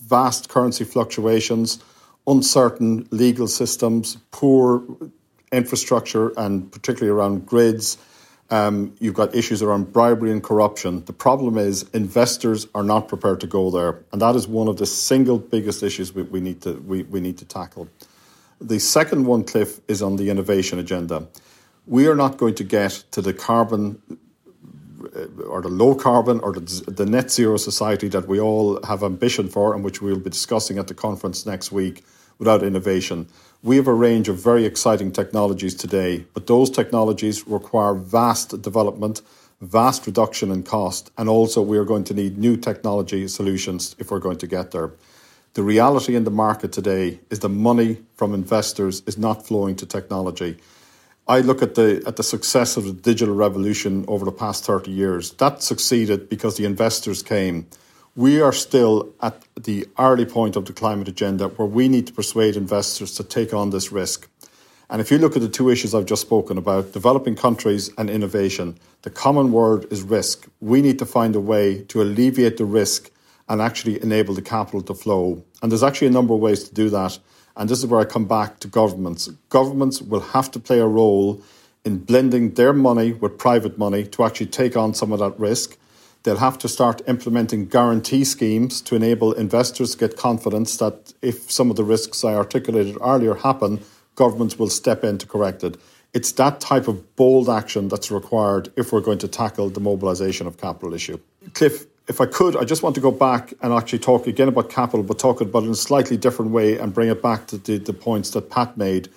vast 0.00 0.48
currency 0.48 0.84
fluctuations, 0.84 1.78
uncertain 2.26 3.06
legal 3.10 3.46
systems, 3.46 4.16
poor 4.30 4.82
infrastructure, 5.52 6.32
and 6.38 6.72
particularly 6.72 7.10
around 7.16 7.46
grids, 7.46 7.98
um, 8.52 8.94
you've 9.00 9.14
got 9.14 9.34
issues 9.34 9.62
around 9.62 9.94
bribery 9.94 10.30
and 10.30 10.42
corruption. 10.42 11.02
The 11.06 11.14
problem 11.14 11.56
is 11.56 11.84
investors 11.94 12.66
are 12.74 12.82
not 12.82 13.08
prepared 13.08 13.40
to 13.40 13.46
go 13.46 13.70
there, 13.70 14.04
and 14.12 14.20
that 14.20 14.36
is 14.36 14.46
one 14.46 14.68
of 14.68 14.76
the 14.76 14.84
single 14.84 15.38
biggest 15.38 15.82
issues 15.82 16.14
we, 16.14 16.22
we 16.24 16.38
need 16.38 16.60
to 16.60 16.74
we, 16.74 17.04
we 17.04 17.18
need 17.18 17.38
to 17.38 17.46
tackle. 17.46 17.88
The 18.60 18.78
second 18.78 19.24
one, 19.24 19.44
Cliff, 19.44 19.80
is 19.88 20.02
on 20.02 20.16
the 20.16 20.28
innovation 20.28 20.78
agenda. 20.78 21.26
We 21.86 22.06
are 22.08 22.14
not 22.14 22.36
going 22.36 22.54
to 22.56 22.64
get 22.64 23.02
to 23.12 23.22
the 23.22 23.32
carbon 23.32 24.02
or 25.46 25.62
the 25.62 25.68
low 25.68 25.94
carbon 25.94 26.38
or 26.40 26.52
the, 26.52 26.90
the 26.90 27.06
net 27.06 27.30
zero 27.30 27.56
society 27.56 28.08
that 28.08 28.28
we 28.28 28.38
all 28.38 28.84
have 28.84 29.02
ambition 29.02 29.48
for, 29.48 29.74
and 29.74 29.82
which 29.82 30.02
we'll 30.02 30.18
be 30.20 30.28
discussing 30.28 30.76
at 30.76 30.88
the 30.88 30.94
conference 30.94 31.46
next 31.46 31.72
week, 31.72 32.04
without 32.38 32.62
innovation. 32.62 33.26
We 33.64 33.76
have 33.76 33.86
a 33.86 33.94
range 33.94 34.28
of 34.28 34.42
very 34.42 34.64
exciting 34.64 35.12
technologies 35.12 35.76
today, 35.76 36.26
but 36.34 36.48
those 36.48 36.68
technologies 36.68 37.46
require 37.46 37.94
vast 37.94 38.60
development, 38.60 39.22
vast 39.60 40.04
reduction 40.04 40.50
in 40.50 40.64
cost, 40.64 41.12
and 41.16 41.28
also 41.28 41.62
we 41.62 41.78
are 41.78 41.84
going 41.84 42.02
to 42.04 42.14
need 42.14 42.36
new 42.36 42.56
technology 42.56 43.28
solutions 43.28 43.94
if 44.00 44.10
we're 44.10 44.18
going 44.18 44.38
to 44.38 44.48
get 44.48 44.72
there. 44.72 44.90
The 45.54 45.62
reality 45.62 46.16
in 46.16 46.24
the 46.24 46.30
market 46.32 46.72
today 46.72 47.20
is 47.30 47.38
the 47.38 47.48
money 47.48 47.98
from 48.16 48.34
investors 48.34 49.00
is 49.06 49.16
not 49.16 49.46
flowing 49.46 49.76
to 49.76 49.86
technology. 49.86 50.56
I 51.28 51.38
look 51.38 51.62
at 51.62 51.76
the 51.76 52.02
at 52.04 52.16
the 52.16 52.24
success 52.24 52.76
of 52.76 52.84
the 52.84 52.92
digital 52.92 53.36
revolution 53.36 54.04
over 54.08 54.24
the 54.24 54.32
past 54.32 54.64
30 54.64 54.90
years. 54.90 55.34
That 55.34 55.62
succeeded 55.62 56.28
because 56.28 56.56
the 56.56 56.64
investors 56.64 57.22
came 57.22 57.68
we 58.14 58.40
are 58.42 58.52
still 58.52 59.12
at 59.22 59.42
the 59.56 59.86
early 59.98 60.26
point 60.26 60.56
of 60.56 60.66
the 60.66 60.72
climate 60.72 61.08
agenda 61.08 61.48
where 61.48 61.66
we 61.66 61.88
need 61.88 62.06
to 62.06 62.12
persuade 62.12 62.56
investors 62.56 63.14
to 63.14 63.24
take 63.24 63.54
on 63.54 63.70
this 63.70 63.90
risk. 63.90 64.28
And 64.90 65.00
if 65.00 65.10
you 65.10 65.16
look 65.16 65.34
at 65.34 65.40
the 65.40 65.48
two 65.48 65.70
issues 65.70 65.94
I've 65.94 66.04
just 66.04 66.20
spoken 66.20 66.58
about, 66.58 66.92
developing 66.92 67.34
countries 67.34 67.90
and 67.96 68.10
innovation, 68.10 68.78
the 69.02 69.10
common 69.10 69.50
word 69.50 69.90
is 69.90 70.02
risk. 70.02 70.46
We 70.60 70.82
need 70.82 70.98
to 70.98 71.06
find 71.06 71.34
a 71.34 71.40
way 71.40 71.84
to 71.84 72.02
alleviate 72.02 72.58
the 72.58 72.66
risk 72.66 73.10
and 73.48 73.62
actually 73.62 74.02
enable 74.02 74.34
the 74.34 74.42
capital 74.42 74.82
to 74.82 74.94
flow. 74.94 75.42
And 75.62 75.72
there's 75.72 75.82
actually 75.82 76.08
a 76.08 76.10
number 76.10 76.34
of 76.34 76.40
ways 76.40 76.64
to 76.64 76.74
do 76.74 76.90
that. 76.90 77.18
And 77.56 77.70
this 77.70 77.78
is 77.78 77.86
where 77.86 78.00
I 78.00 78.04
come 78.04 78.26
back 78.26 78.60
to 78.60 78.68
governments. 78.68 79.28
Governments 79.48 80.02
will 80.02 80.20
have 80.20 80.50
to 80.50 80.60
play 80.60 80.80
a 80.80 80.86
role 80.86 81.42
in 81.84 81.98
blending 81.98 82.54
their 82.54 82.74
money 82.74 83.14
with 83.14 83.38
private 83.38 83.78
money 83.78 84.04
to 84.04 84.24
actually 84.24 84.46
take 84.46 84.76
on 84.76 84.92
some 84.92 85.12
of 85.12 85.18
that 85.20 85.38
risk. 85.40 85.78
They'll 86.22 86.36
have 86.36 86.58
to 86.58 86.68
start 86.68 87.02
implementing 87.08 87.66
guarantee 87.66 88.24
schemes 88.24 88.80
to 88.82 88.94
enable 88.94 89.32
investors 89.32 89.92
to 89.92 89.98
get 89.98 90.16
confidence 90.16 90.76
that 90.76 91.12
if 91.20 91.50
some 91.50 91.70
of 91.70 91.76
the 91.76 91.84
risks 91.84 92.24
I 92.24 92.34
articulated 92.34 92.96
earlier 93.00 93.34
happen, 93.34 93.80
governments 94.14 94.58
will 94.58 94.70
step 94.70 95.02
in 95.02 95.18
to 95.18 95.26
correct 95.26 95.64
it. 95.64 95.76
It's 96.14 96.32
that 96.32 96.60
type 96.60 96.88
of 96.88 97.16
bold 97.16 97.48
action 97.48 97.88
that's 97.88 98.10
required 98.10 98.70
if 98.76 98.92
we're 98.92 99.00
going 99.00 99.18
to 99.18 99.28
tackle 99.28 99.70
the 99.70 99.80
mobilisation 99.80 100.46
of 100.46 100.58
capital 100.58 100.94
issue. 100.94 101.18
Cliff, 101.54 101.86
if 102.06 102.20
I 102.20 102.26
could, 102.26 102.56
I 102.56 102.64
just 102.64 102.82
want 102.82 102.94
to 102.96 103.00
go 103.00 103.10
back 103.10 103.54
and 103.62 103.72
actually 103.72 104.00
talk 104.00 104.26
again 104.26 104.48
about 104.48 104.68
capital, 104.68 105.02
but 105.02 105.18
talk 105.18 105.40
about 105.40 105.62
it 105.62 105.66
in 105.66 105.72
a 105.72 105.74
slightly 105.74 106.16
different 106.16 106.50
way 106.50 106.78
and 106.78 106.92
bring 106.92 107.08
it 107.08 107.22
back 107.22 107.46
to 107.48 107.56
the, 107.56 107.78
the 107.78 107.92
points 107.92 108.30
that 108.30 108.50
Pat 108.50 108.76
made. 108.76 109.08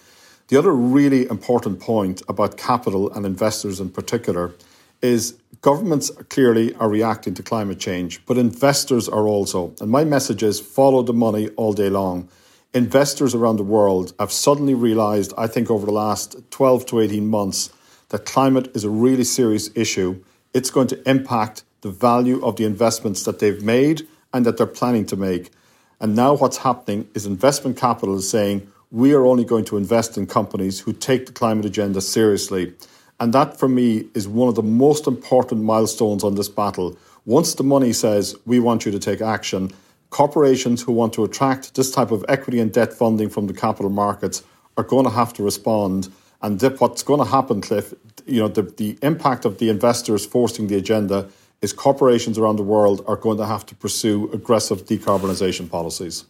The 0.47 0.57
other 0.57 0.73
really 0.73 1.27
important 1.27 1.79
point 1.79 2.21
about 2.29 2.57
capital 2.57 3.11
and 3.11 3.25
investors 3.25 3.79
in 3.79 3.89
particular 3.89 4.53
is 5.01 5.37
governments 5.61 6.09
clearly 6.29 6.73
are 6.75 6.89
reacting 6.89 7.33
to 7.35 7.43
climate 7.43 7.79
change, 7.79 8.25
but 8.25 8.37
investors 8.37 9.09
are 9.09 9.27
also. 9.27 9.73
And 9.81 9.89
my 9.89 10.03
message 10.03 10.43
is 10.43 10.59
follow 10.59 11.01
the 11.01 11.13
money 11.13 11.49
all 11.49 11.73
day 11.73 11.89
long. 11.89 12.29
Investors 12.73 13.33
around 13.33 13.55
the 13.55 13.63
world 13.63 14.13
have 14.19 14.31
suddenly 14.31 14.73
realized, 14.73 15.33
I 15.37 15.47
think, 15.47 15.71
over 15.71 15.85
the 15.85 15.91
last 15.91 16.35
12 16.51 16.85
to 16.87 16.99
18 16.99 17.25
months, 17.25 17.71
that 18.09 18.25
climate 18.25 18.69
is 18.75 18.83
a 18.83 18.89
really 18.89 19.23
serious 19.23 19.69
issue. 19.75 20.21
It's 20.53 20.69
going 20.69 20.87
to 20.87 21.09
impact 21.09 21.63
the 21.81 21.89
value 21.89 22.43
of 22.45 22.57
the 22.57 22.65
investments 22.65 23.23
that 23.23 23.39
they've 23.39 23.63
made 23.63 24.07
and 24.33 24.45
that 24.45 24.57
they're 24.57 24.67
planning 24.67 25.05
to 25.07 25.15
make. 25.15 25.51
And 25.99 26.15
now 26.15 26.33
what's 26.33 26.57
happening 26.57 27.07
is 27.13 27.25
investment 27.25 27.77
capital 27.77 28.17
is 28.17 28.29
saying, 28.29 28.69
we 28.91 29.13
are 29.13 29.25
only 29.25 29.45
going 29.45 29.65
to 29.65 29.77
invest 29.77 30.17
in 30.17 30.27
companies 30.27 30.79
who 30.79 30.93
take 30.93 31.25
the 31.25 31.31
climate 31.31 31.65
agenda 31.65 32.01
seriously. 32.01 32.73
And 33.19 33.33
that, 33.33 33.57
for 33.57 33.69
me, 33.69 34.05
is 34.13 34.27
one 34.27 34.49
of 34.49 34.55
the 34.55 34.63
most 34.63 35.07
important 35.07 35.63
milestones 35.63 36.23
on 36.23 36.35
this 36.35 36.49
battle. 36.49 36.97
Once 37.25 37.55
the 37.55 37.63
money 37.63 37.93
says, 37.93 38.35
we 38.45 38.59
want 38.59 38.85
you 38.85 38.91
to 38.91 38.99
take 38.99 39.21
action, 39.21 39.71
corporations 40.09 40.81
who 40.81 40.91
want 40.91 41.13
to 41.13 41.23
attract 41.23 41.75
this 41.75 41.91
type 41.91 42.11
of 42.11 42.23
equity 42.27 42.59
and 42.59 42.71
debt 42.73 42.93
funding 42.93 43.29
from 43.29 43.47
the 43.47 43.53
capital 43.53 43.89
markets 43.89 44.43
are 44.77 44.83
going 44.83 45.05
to 45.05 45.11
have 45.11 45.33
to 45.33 45.43
respond. 45.43 46.09
And 46.41 46.61
what's 46.79 47.03
going 47.03 47.19
to 47.19 47.25
happen, 47.25 47.61
Cliff, 47.61 47.93
you 48.25 48.41
know, 48.41 48.47
the, 48.47 48.63
the 48.63 48.97
impact 49.01 49.45
of 49.45 49.57
the 49.57 49.69
investors 49.69 50.25
forcing 50.25 50.67
the 50.67 50.75
agenda 50.75 51.29
is 51.61 51.73
corporations 51.73 52.37
around 52.37 52.57
the 52.57 52.63
world 52.63 53.03
are 53.07 53.15
going 53.15 53.37
to 53.37 53.45
have 53.45 53.65
to 53.65 53.75
pursue 53.75 54.29
aggressive 54.33 54.85
decarbonisation 54.85 55.69
policies. 55.69 56.25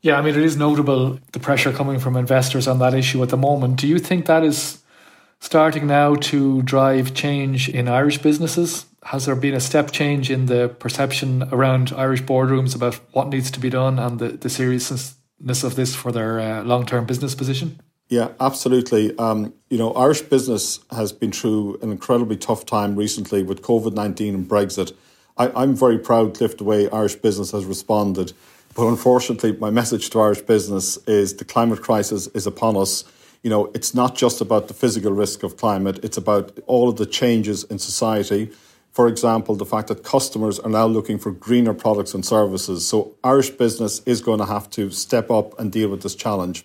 Yeah, 0.00 0.16
I 0.16 0.22
mean, 0.22 0.36
it 0.36 0.44
is 0.44 0.56
notable 0.56 1.18
the 1.32 1.40
pressure 1.40 1.72
coming 1.72 1.98
from 1.98 2.16
investors 2.16 2.68
on 2.68 2.78
that 2.78 2.94
issue 2.94 3.22
at 3.22 3.30
the 3.30 3.36
moment. 3.36 3.76
Do 3.76 3.88
you 3.88 3.98
think 3.98 4.26
that 4.26 4.44
is 4.44 4.77
starting 5.40 5.86
now 5.86 6.14
to 6.14 6.62
drive 6.62 7.14
change 7.14 7.68
in 7.68 7.88
Irish 7.88 8.18
businesses? 8.18 8.86
Has 9.04 9.26
there 9.26 9.36
been 9.36 9.54
a 9.54 9.60
step 9.60 9.90
change 9.90 10.30
in 10.30 10.46
the 10.46 10.68
perception 10.68 11.44
around 11.52 11.92
Irish 11.96 12.22
boardrooms 12.22 12.74
about 12.74 12.96
what 13.12 13.28
needs 13.28 13.50
to 13.52 13.60
be 13.60 13.70
done 13.70 13.98
and 13.98 14.18
the, 14.18 14.28
the 14.30 14.50
seriousness 14.50 15.14
of 15.62 15.76
this 15.76 15.94
for 15.94 16.12
their 16.12 16.40
uh, 16.40 16.62
long 16.64 16.84
term 16.84 17.06
business 17.06 17.34
position? 17.34 17.80
Yeah, 18.08 18.30
absolutely. 18.40 19.16
Um, 19.18 19.52
you 19.68 19.76
know, 19.76 19.92
Irish 19.92 20.22
business 20.22 20.80
has 20.90 21.12
been 21.12 21.30
through 21.30 21.78
an 21.82 21.90
incredibly 21.90 22.36
tough 22.36 22.64
time 22.64 22.96
recently 22.96 23.42
with 23.42 23.62
COVID 23.62 23.92
19 23.92 24.34
and 24.34 24.48
Brexit. 24.48 24.94
I, 25.36 25.62
am 25.62 25.76
very 25.76 25.98
proud, 25.98 26.36
Cliff, 26.36 26.56
the 26.56 26.64
way 26.64 26.90
Irish 26.90 27.14
business 27.16 27.52
has 27.52 27.64
responded. 27.64 28.32
But 28.74 28.88
unfortunately, 28.88 29.52
my 29.52 29.70
message 29.70 30.10
to 30.10 30.20
Irish 30.20 30.40
business 30.42 30.96
is 31.06 31.34
the 31.34 31.44
climate 31.44 31.82
crisis 31.82 32.26
is 32.28 32.46
upon 32.46 32.76
us 32.76 33.04
you 33.42 33.50
know, 33.50 33.70
it's 33.74 33.94
not 33.94 34.16
just 34.16 34.40
about 34.40 34.68
the 34.68 34.74
physical 34.74 35.12
risk 35.12 35.42
of 35.42 35.56
climate, 35.56 36.00
it's 36.04 36.16
about 36.16 36.58
all 36.66 36.88
of 36.88 36.96
the 36.96 37.06
changes 37.06 37.64
in 37.64 37.78
society. 37.78 38.50
For 38.90 39.06
example, 39.06 39.54
the 39.54 39.66
fact 39.66 39.88
that 39.88 40.02
customers 40.02 40.58
are 40.58 40.70
now 40.70 40.86
looking 40.86 41.18
for 41.18 41.30
greener 41.30 41.74
products 41.74 42.14
and 42.14 42.24
services. 42.24 42.86
So, 42.86 43.14
Irish 43.22 43.50
business 43.50 44.00
is 44.06 44.20
going 44.20 44.40
to 44.40 44.46
have 44.46 44.68
to 44.70 44.90
step 44.90 45.30
up 45.30 45.58
and 45.58 45.70
deal 45.70 45.88
with 45.88 46.02
this 46.02 46.16
challenge. 46.16 46.64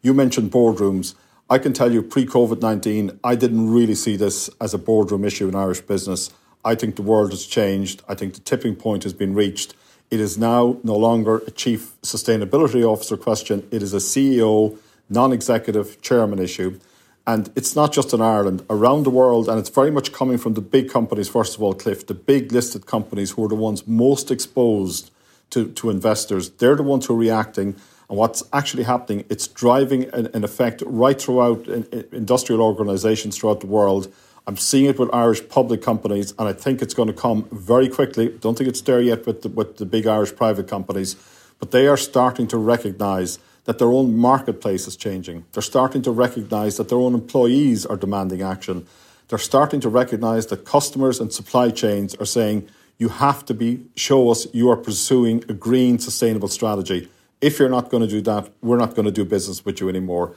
You 0.00 0.14
mentioned 0.14 0.50
boardrooms. 0.50 1.14
I 1.50 1.58
can 1.58 1.72
tell 1.72 1.92
you 1.92 2.02
pre 2.02 2.24
COVID 2.24 2.62
19, 2.62 3.20
I 3.24 3.34
didn't 3.34 3.70
really 3.70 3.94
see 3.94 4.16
this 4.16 4.48
as 4.60 4.72
a 4.72 4.78
boardroom 4.78 5.24
issue 5.24 5.48
in 5.48 5.54
Irish 5.54 5.80
business. 5.80 6.30
I 6.64 6.74
think 6.74 6.96
the 6.96 7.02
world 7.02 7.30
has 7.30 7.46
changed. 7.46 8.02
I 8.08 8.14
think 8.14 8.34
the 8.34 8.40
tipping 8.40 8.76
point 8.76 9.02
has 9.04 9.12
been 9.12 9.34
reached. 9.34 9.74
It 10.10 10.20
is 10.20 10.38
now 10.38 10.78
no 10.82 10.96
longer 10.96 11.38
a 11.46 11.50
chief 11.50 12.00
sustainability 12.02 12.82
officer 12.82 13.16
question, 13.16 13.66
it 13.70 13.82
is 13.82 13.92
a 13.92 13.98
CEO, 13.98 14.78
non 15.08 15.32
executive 15.32 16.00
chairman 16.02 16.38
issue. 16.38 16.78
And 17.26 17.52
it's 17.54 17.76
not 17.76 17.92
just 17.92 18.14
in 18.14 18.22
Ireland, 18.22 18.64
around 18.70 19.02
the 19.02 19.10
world, 19.10 19.50
and 19.50 19.58
it's 19.58 19.68
very 19.68 19.90
much 19.90 20.14
coming 20.14 20.38
from 20.38 20.54
the 20.54 20.62
big 20.62 20.88
companies, 20.90 21.28
first 21.28 21.56
of 21.56 21.62
all, 21.62 21.74
Cliff, 21.74 22.06
the 22.06 22.14
big 22.14 22.52
listed 22.52 22.86
companies 22.86 23.32
who 23.32 23.44
are 23.44 23.48
the 23.48 23.54
ones 23.54 23.86
most 23.86 24.30
exposed 24.30 25.10
to, 25.50 25.68
to 25.72 25.90
investors. 25.90 26.48
They're 26.48 26.76
the 26.76 26.82
ones 26.82 27.04
who 27.04 27.14
are 27.14 27.18
reacting. 27.18 27.76
And 28.08 28.16
what's 28.16 28.42
actually 28.54 28.84
happening, 28.84 29.26
it's 29.28 29.46
driving 29.46 30.04
an, 30.14 30.28
an 30.32 30.42
effect 30.42 30.82
right 30.86 31.20
throughout 31.20 31.66
industrial 31.68 32.62
organisations 32.62 33.36
throughout 33.36 33.60
the 33.60 33.66
world. 33.66 34.10
I'm 34.46 34.56
seeing 34.56 34.86
it 34.86 34.98
with 34.98 35.12
Irish 35.12 35.46
public 35.50 35.82
companies, 35.82 36.32
and 36.38 36.48
I 36.48 36.54
think 36.54 36.80
it's 36.80 36.94
going 36.94 37.08
to 37.08 37.14
come 37.14 37.46
very 37.52 37.90
quickly. 37.90 38.30
Don't 38.40 38.56
think 38.56 38.68
it's 38.68 38.80
there 38.80 39.02
yet 39.02 39.26
with 39.26 39.42
the, 39.42 39.50
with 39.50 39.76
the 39.76 39.84
big 39.84 40.06
Irish 40.06 40.34
private 40.34 40.66
companies, 40.66 41.16
but 41.58 41.70
they 41.70 41.86
are 41.86 41.98
starting 41.98 42.46
to 42.48 42.56
recognise 42.56 43.38
that 43.68 43.76
their 43.76 43.92
own 43.92 44.16
marketplace 44.16 44.86
is 44.86 44.96
changing. 44.96 45.44
They're 45.52 45.62
starting 45.62 46.00
to 46.00 46.10
recognise 46.10 46.78
that 46.78 46.88
their 46.88 46.96
own 46.96 47.12
employees 47.12 47.84
are 47.84 47.98
demanding 47.98 48.40
action. 48.40 48.86
They're 49.28 49.38
starting 49.38 49.80
to 49.80 49.90
recognise 49.90 50.46
that 50.46 50.64
customers 50.64 51.20
and 51.20 51.30
supply 51.30 51.68
chains 51.68 52.14
are 52.14 52.24
saying, 52.24 52.66
you 52.96 53.10
have 53.10 53.44
to 53.44 53.52
be 53.52 53.84
show 53.94 54.30
us 54.30 54.46
you 54.54 54.70
are 54.70 54.76
pursuing 54.78 55.44
a 55.50 55.52
green 55.52 55.98
sustainable 55.98 56.48
strategy. 56.48 57.10
If 57.42 57.58
you're 57.58 57.68
not 57.68 57.90
going 57.90 58.02
to 58.02 58.08
do 58.08 58.22
that 58.22 58.48
we're 58.62 58.78
not 58.78 58.94
going 58.94 59.04
to 59.04 59.12
do 59.12 59.26
business 59.26 59.66
with 59.66 59.82
you 59.82 59.90
anymore. 59.90 60.34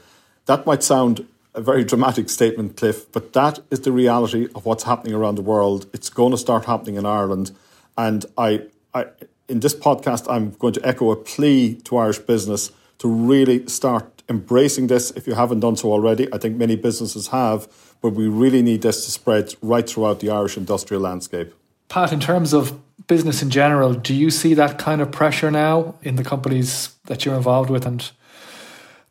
That 0.47 0.65
might 0.65 0.83
sound 0.83 1.25
a 1.55 1.61
very 1.61 1.85
dramatic 1.85 2.29
statement 2.29 2.75
cliff 2.75 3.09
but 3.13 3.31
that 3.31 3.59
is 3.71 3.79
the 3.79 3.93
reality 3.93 4.49
of 4.55 4.65
what's 4.65 4.83
happening 4.83 5.13
around 5.13 5.35
the 5.35 5.41
world. 5.53 5.85
It's 5.93 6.09
going 6.09 6.31
to 6.31 6.37
start 6.37 6.65
happening 6.65 6.95
in 6.95 7.05
ireland. 7.05 7.51
And 7.97 8.25
i, 8.37 8.63
I 8.93 9.05
in 9.47 9.61
this 9.61 9.73
podcast 9.73 10.29
i'm 10.29 10.51
going 10.51 10.73
to 10.73 10.85
echo 10.85 11.11
a 11.11 11.15
plea 11.15 11.75
to 11.85 11.95
irish 11.95 12.19
business 12.19 12.71
to 13.01 13.07
really 13.07 13.67
start 13.67 14.05
embracing 14.29 14.87
this 14.87 15.11
if 15.11 15.27
you 15.27 15.33
haven't 15.33 15.59
done 15.59 15.75
so 15.75 15.91
already 15.91 16.27
i 16.33 16.37
think 16.37 16.55
many 16.55 16.75
businesses 16.75 17.27
have 17.27 17.67
but 18.01 18.11
we 18.19 18.27
really 18.27 18.61
need 18.61 18.81
this 18.81 19.05
to 19.05 19.11
spread 19.11 19.53
right 19.61 19.89
throughout 19.89 20.19
the 20.19 20.29
irish 20.29 20.55
industrial 20.57 21.01
landscape 21.01 21.53
Pat, 21.91 22.13
in 22.13 22.21
terms 22.21 22.53
of 22.53 22.79
business 23.07 23.41
in 23.43 23.49
general, 23.49 23.93
do 23.93 24.13
you 24.13 24.31
see 24.31 24.53
that 24.53 24.79
kind 24.79 25.01
of 25.01 25.11
pressure 25.11 25.51
now 25.51 25.95
in 26.01 26.15
the 26.15 26.23
companies 26.23 26.95
that 27.07 27.25
you're 27.25 27.35
involved 27.35 27.69
with 27.69 27.85
and 27.85 28.09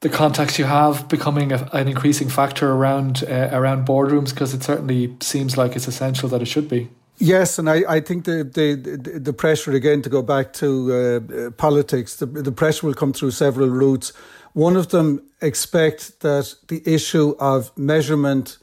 the 0.00 0.08
contacts 0.08 0.58
you 0.58 0.64
have 0.64 1.06
becoming 1.06 1.52
a, 1.52 1.68
an 1.74 1.88
increasing 1.88 2.30
factor 2.30 2.72
around 2.72 3.22
uh, 3.28 3.50
around 3.52 3.86
boardrooms? 3.86 4.30
Because 4.30 4.54
it 4.54 4.62
certainly 4.62 5.14
seems 5.20 5.58
like 5.58 5.76
it's 5.76 5.86
essential 5.86 6.26
that 6.30 6.40
it 6.40 6.46
should 6.46 6.70
be. 6.70 6.88
Yes, 7.22 7.58
and 7.58 7.68
I, 7.68 7.84
I 7.86 8.00
think 8.00 8.24
the, 8.24 8.44
the 8.44 9.18
the 9.18 9.34
pressure 9.34 9.72
again 9.72 10.00
to 10.02 10.08
go 10.08 10.22
back 10.22 10.54
to 10.54 10.68
uh, 10.90 11.50
politics, 11.50 12.16
the, 12.16 12.24
the 12.24 12.50
pressure 12.50 12.86
will 12.86 12.94
come 12.94 13.12
through 13.12 13.32
several 13.32 13.68
routes. 13.68 14.14
One 14.54 14.74
of 14.74 14.88
them 14.88 15.22
expect 15.42 16.20
that 16.20 16.54
the 16.68 16.82
issue 16.86 17.36
of 17.38 17.76
measurement, 17.76 18.56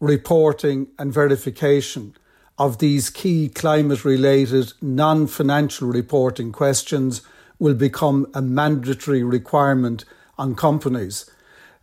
reporting, 0.00 0.86
and 0.98 1.12
verification 1.12 2.14
of 2.56 2.78
these 2.78 3.10
key 3.10 3.50
climate 3.50 4.06
related 4.06 4.72
non 4.80 5.26
financial 5.26 5.88
reporting 5.88 6.50
questions 6.50 7.20
will 7.58 7.74
become 7.74 8.26
a 8.32 8.40
mandatory 8.40 9.22
requirement 9.22 10.06
on 10.38 10.54
companies. 10.54 11.30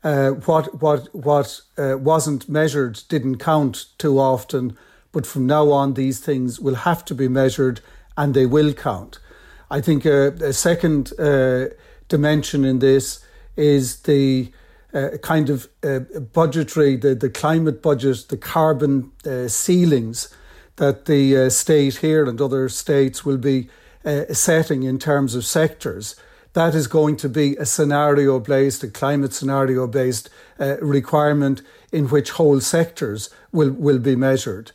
Uh, 0.03 0.31
what 0.31 0.81
what 0.81 1.13
what 1.13 1.61
uh, 1.77 1.97
wasn't 1.99 2.49
measured 2.49 3.03
didn't 3.09 3.37
count 3.37 3.85
too 3.99 4.19
often, 4.19 4.75
but 5.15 5.25
from 5.25 5.47
now 5.47 5.71
on 5.71 5.93
these 5.93 6.19
things 6.19 6.59
will 6.59 6.75
have 6.75 7.05
to 7.05 7.15
be 7.15 7.29
measured 7.29 7.79
and 8.17 8.33
they 8.33 8.45
will 8.45 8.73
count. 8.73 9.17
I 9.71 9.79
think 9.79 10.03
a, 10.03 10.33
a 10.41 10.51
second 10.51 11.17
uh, 11.17 11.67
dimension 12.09 12.65
in 12.65 12.79
this 12.79 13.25
is 13.55 14.01
the 14.01 14.51
uh, 14.93 15.11
kind 15.21 15.49
of 15.49 15.69
uh, 15.83 15.99
budgetary, 16.33 16.97
the, 16.97 17.15
the 17.15 17.29
climate 17.29 17.81
budget, 17.81 18.25
the 18.27 18.35
carbon 18.35 19.13
uh, 19.25 19.47
ceilings 19.47 20.35
that 20.75 21.05
the 21.05 21.37
uh, 21.37 21.49
state 21.49 21.95
here 21.99 22.25
and 22.25 22.41
other 22.41 22.67
states 22.67 23.23
will 23.23 23.37
be 23.37 23.69
uh, 24.03 24.25
setting 24.33 24.83
in 24.83 24.99
terms 24.99 25.33
of 25.33 25.45
sectors. 25.45 26.17
That 26.51 26.75
is 26.75 26.87
going 26.87 27.15
to 27.17 27.29
be 27.29 27.55
a 27.55 27.65
scenario 27.65 28.37
based, 28.41 28.83
a 28.83 28.89
climate 28.89 29.31
scenario 29.31 29.87
based 29.87 30.29
uh, 30.59 30.75
requirement 30.81 31.61
in 31.93 32.09
which 32.09 32.31
whole 32.31 32.59
sectors 32.59 33.29
will, 33.53 33.71
will 33.71 33.99
be 33.99 34.17
measured. 34.17 34.73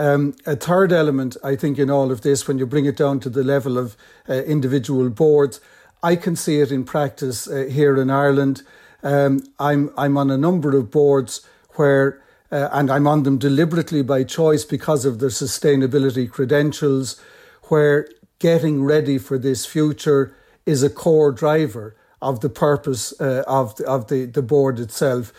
Um, 0.00 0.34
a 0.46 0.56
third 0.56 0.92
element, 0.92 1.36
I 1.44 1.56
think, 1.56 1.78
in 1.78 1.90
all 1.90 2.10
of 2.10 2.22
this, 2.22 2.48
when 2.48 2.56
you 2.56 2.64
bring 2.64 2.86
it 2.86 2.96
down 2.96 3.20
to 3.20 3.28
the 3.28 3.44
level 3.44 3.76
of 3.76 3.98
uh, 4.26 4.32
individual 4.32 5.10
boards, 5.10 5.60
I 6.02 6.16
can 6.16 6.36
see 6.36 6.60
it 6.60 6.72
in 6.72 6.84
practice 6.84 7.46
uh, 7.46 7.68
here 7.70 8.00
in 8.00 8.08
Ireland. 8.08 8.62
Um, 9.02 9.40
I'm 9.58 9.90
I'm 9.98 10.16
on 10.16 10.30
a 10.30 10.38
number 10.38 10.74
of 10.74 10.90
boards 10.90 11.46
where 11.76 12.22
uh, 12.50 12.70
and 12.72 12.90
I'm 12.90 13.06
on 13.06 13.24
them 13.24 13.36
deliberately 13.36 14.00
by 14.00 14.24
choice 14.24 14.64
because 14.64 15.04
of 15.04 15.18
their 15.18 15.28
sustainability 15.28 16.30
credentials, 16.30 17.20
where 17.64 18.08
getting 18.38 18.82
ready 18.82 19.18
for 19.18 19.36
this 19.36 19.66
future 19.66 20.34
is 20.64 20.82
a 20.82 20.88
core 20.88 21.30
driver 21.30 21.94
of 22.22 22.40
the 22.40 22.48
purpose 22.48 23.12
uh, 23.20 23.44
of, 23.46 23.76
the, 23.76 23.86
of 23.86 24.08
the, 24.08 24.24
the 24.24 24.42
board 24.42 24.80
itself. 24.80 25.30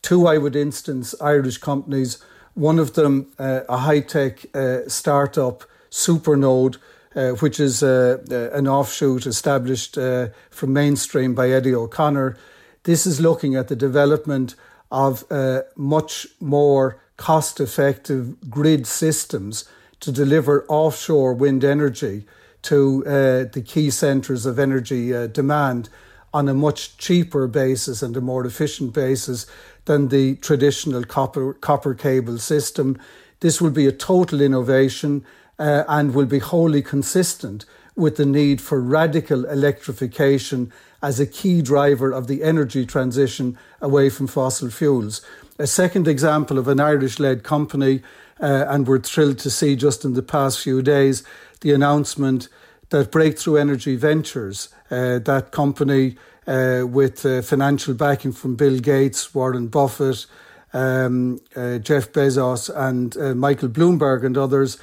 Two, 0.00 0.26
I 0.26 0.38
would 0.38 0.56
instance 0.56 1.14
Irish 1.20 1.58
companies, 1.58 2.24
one 2.56 2.80
of 2.80 2.94
them 2.94 3.28
uh, 3.38 3.60
a 3.68 3.76
high 3.78 4.00
tech 4.00 4.46
uh, 4.54 4.88
startup, 4.88 5.64
Supernode. 5.90 6.78
Uh, 7.14 7.30
which 7.36 7.58
is 7.58 7.82
uh, 7.82 8.18
an 8.52 8.68
offshoot 8.68 9.26
established 9.26 9.94
from 9.94 10.72
mainstream 10.74 11.34
by 11.34 11.48
Eddie 11.48 11.74
O'Connor. 11.74 12.36
This 12.82 13.06
is 13.06 13.22
looking 13.22 13.56
at 13.56 13.68
the 13.68 13.74
development 13.74 14.54
of 14.90 15.24
uh, 15.30 15.62
much 15.76 16.26
more 16.40 17.00
cost 17.16 17.58
effective 17.60 18.50
grid 18.50 18.86
systems 18.86 19.64
to 20.00 20.12
deliver 20.12 20.64
offshore 20.68 21.34
wind 21.34 21.64
energy 21.64 22.26
to 22.62 23.04
uh, 23.06 23.10
the 23.52 23.62
key 23.64 23.90
centres 23.90 24.46
of 24.46 24.58
energy 24.58 25.14
uh, 25.14 25.26
demand 25.26 25.88
on 26.36 26.50
a 26.50 26.54
much 26.54 26.98
cheaper 26.98 27.46
basis 27.46 28.02
and 28.02 28.14
a 28.14 28.20
more 28.20 28.44
efficient 28.44 28.92
basis 28.92 29.46
than 29.86 30.08
the 30.08 30.36
traditional 30.36 31.02
copper, 31.02 31.54
copper 31.54 31.94
cable 31.94 32.36
system. 32.36 32.98
This 33.40 33.58
will 33.58 33.70
be 33.70 33.86
a 33.86 33.92
total 33.92 34.42
innovation 34.42 35.24
uh, 35.58 35.84
and 35.88 36.14
will 36.14 36.26
be 36.26 36.38
wholly 36.38 36.82
consistent 36.82 37.64
with 37.94 38.18
the 38.18 38.26
need 38.26 38.60
for 38.60 38.78
radical 38.82 39.46
electrification 39.46 40.70
as 41.00 41.18
a 41.18 41.26
key 41.26 41.62
driver 41.62 42.12
of 42.12 42.26
the 42.26 42.42
energy 42.42 42.84
transition 42.84 43.56
away 43.80 44.10
from 44.10 44.26
fossil 44.26 44.68
fuels. 44.68 45.22
A 45.58 45.66
second 45.66 46.06
example 46.06 46.58
of 46.58 46.68
an 46.68 46.80
Irish 46.80 47.18
led 47.18 47.44
company, 47.44 48.02
uh, 48.42 48.66
and 48.68 48.86
we're 48.86 48.98
thrilled 48.98 49.38
to 49.38 49.50
see 49.50 49.74
just 49.74 50.04
in 50.04 50.12
the 50.12 50.22
past 50.22 50.60
few 50.60 50.82
days 50.82 51.22
the 51.62 51.72
announcement 51.72 52.50
that 52.90 53.10
Breakthrough 53.10 53.56
Energy 53.56 53.96
Ventures, 53.96 54.68
uh, 54.90 55.18
that 55.20 55.50
company 55.52 56.16
uh, 56.46 56.84
with 56.86 57.26
uh, 57.26 57.42
financial 57.42 57.94
backing 57.94 58.32
from 58.32 58.54
Bill 58.54 58.78
Gates, 58.78 59.34
Warren 59.34 59.68
Buffett, 59.68 60.26
um, 60.72 61.40
uh, 61.56 61.78
Jeff 61.78 62.12
Bezos, 62.12 62.70
and 62.74 63.38
Michael 63.38 63.68
Bloomberg, 63.68 64.24
and 64.24 64.36
others, 64.36 64.78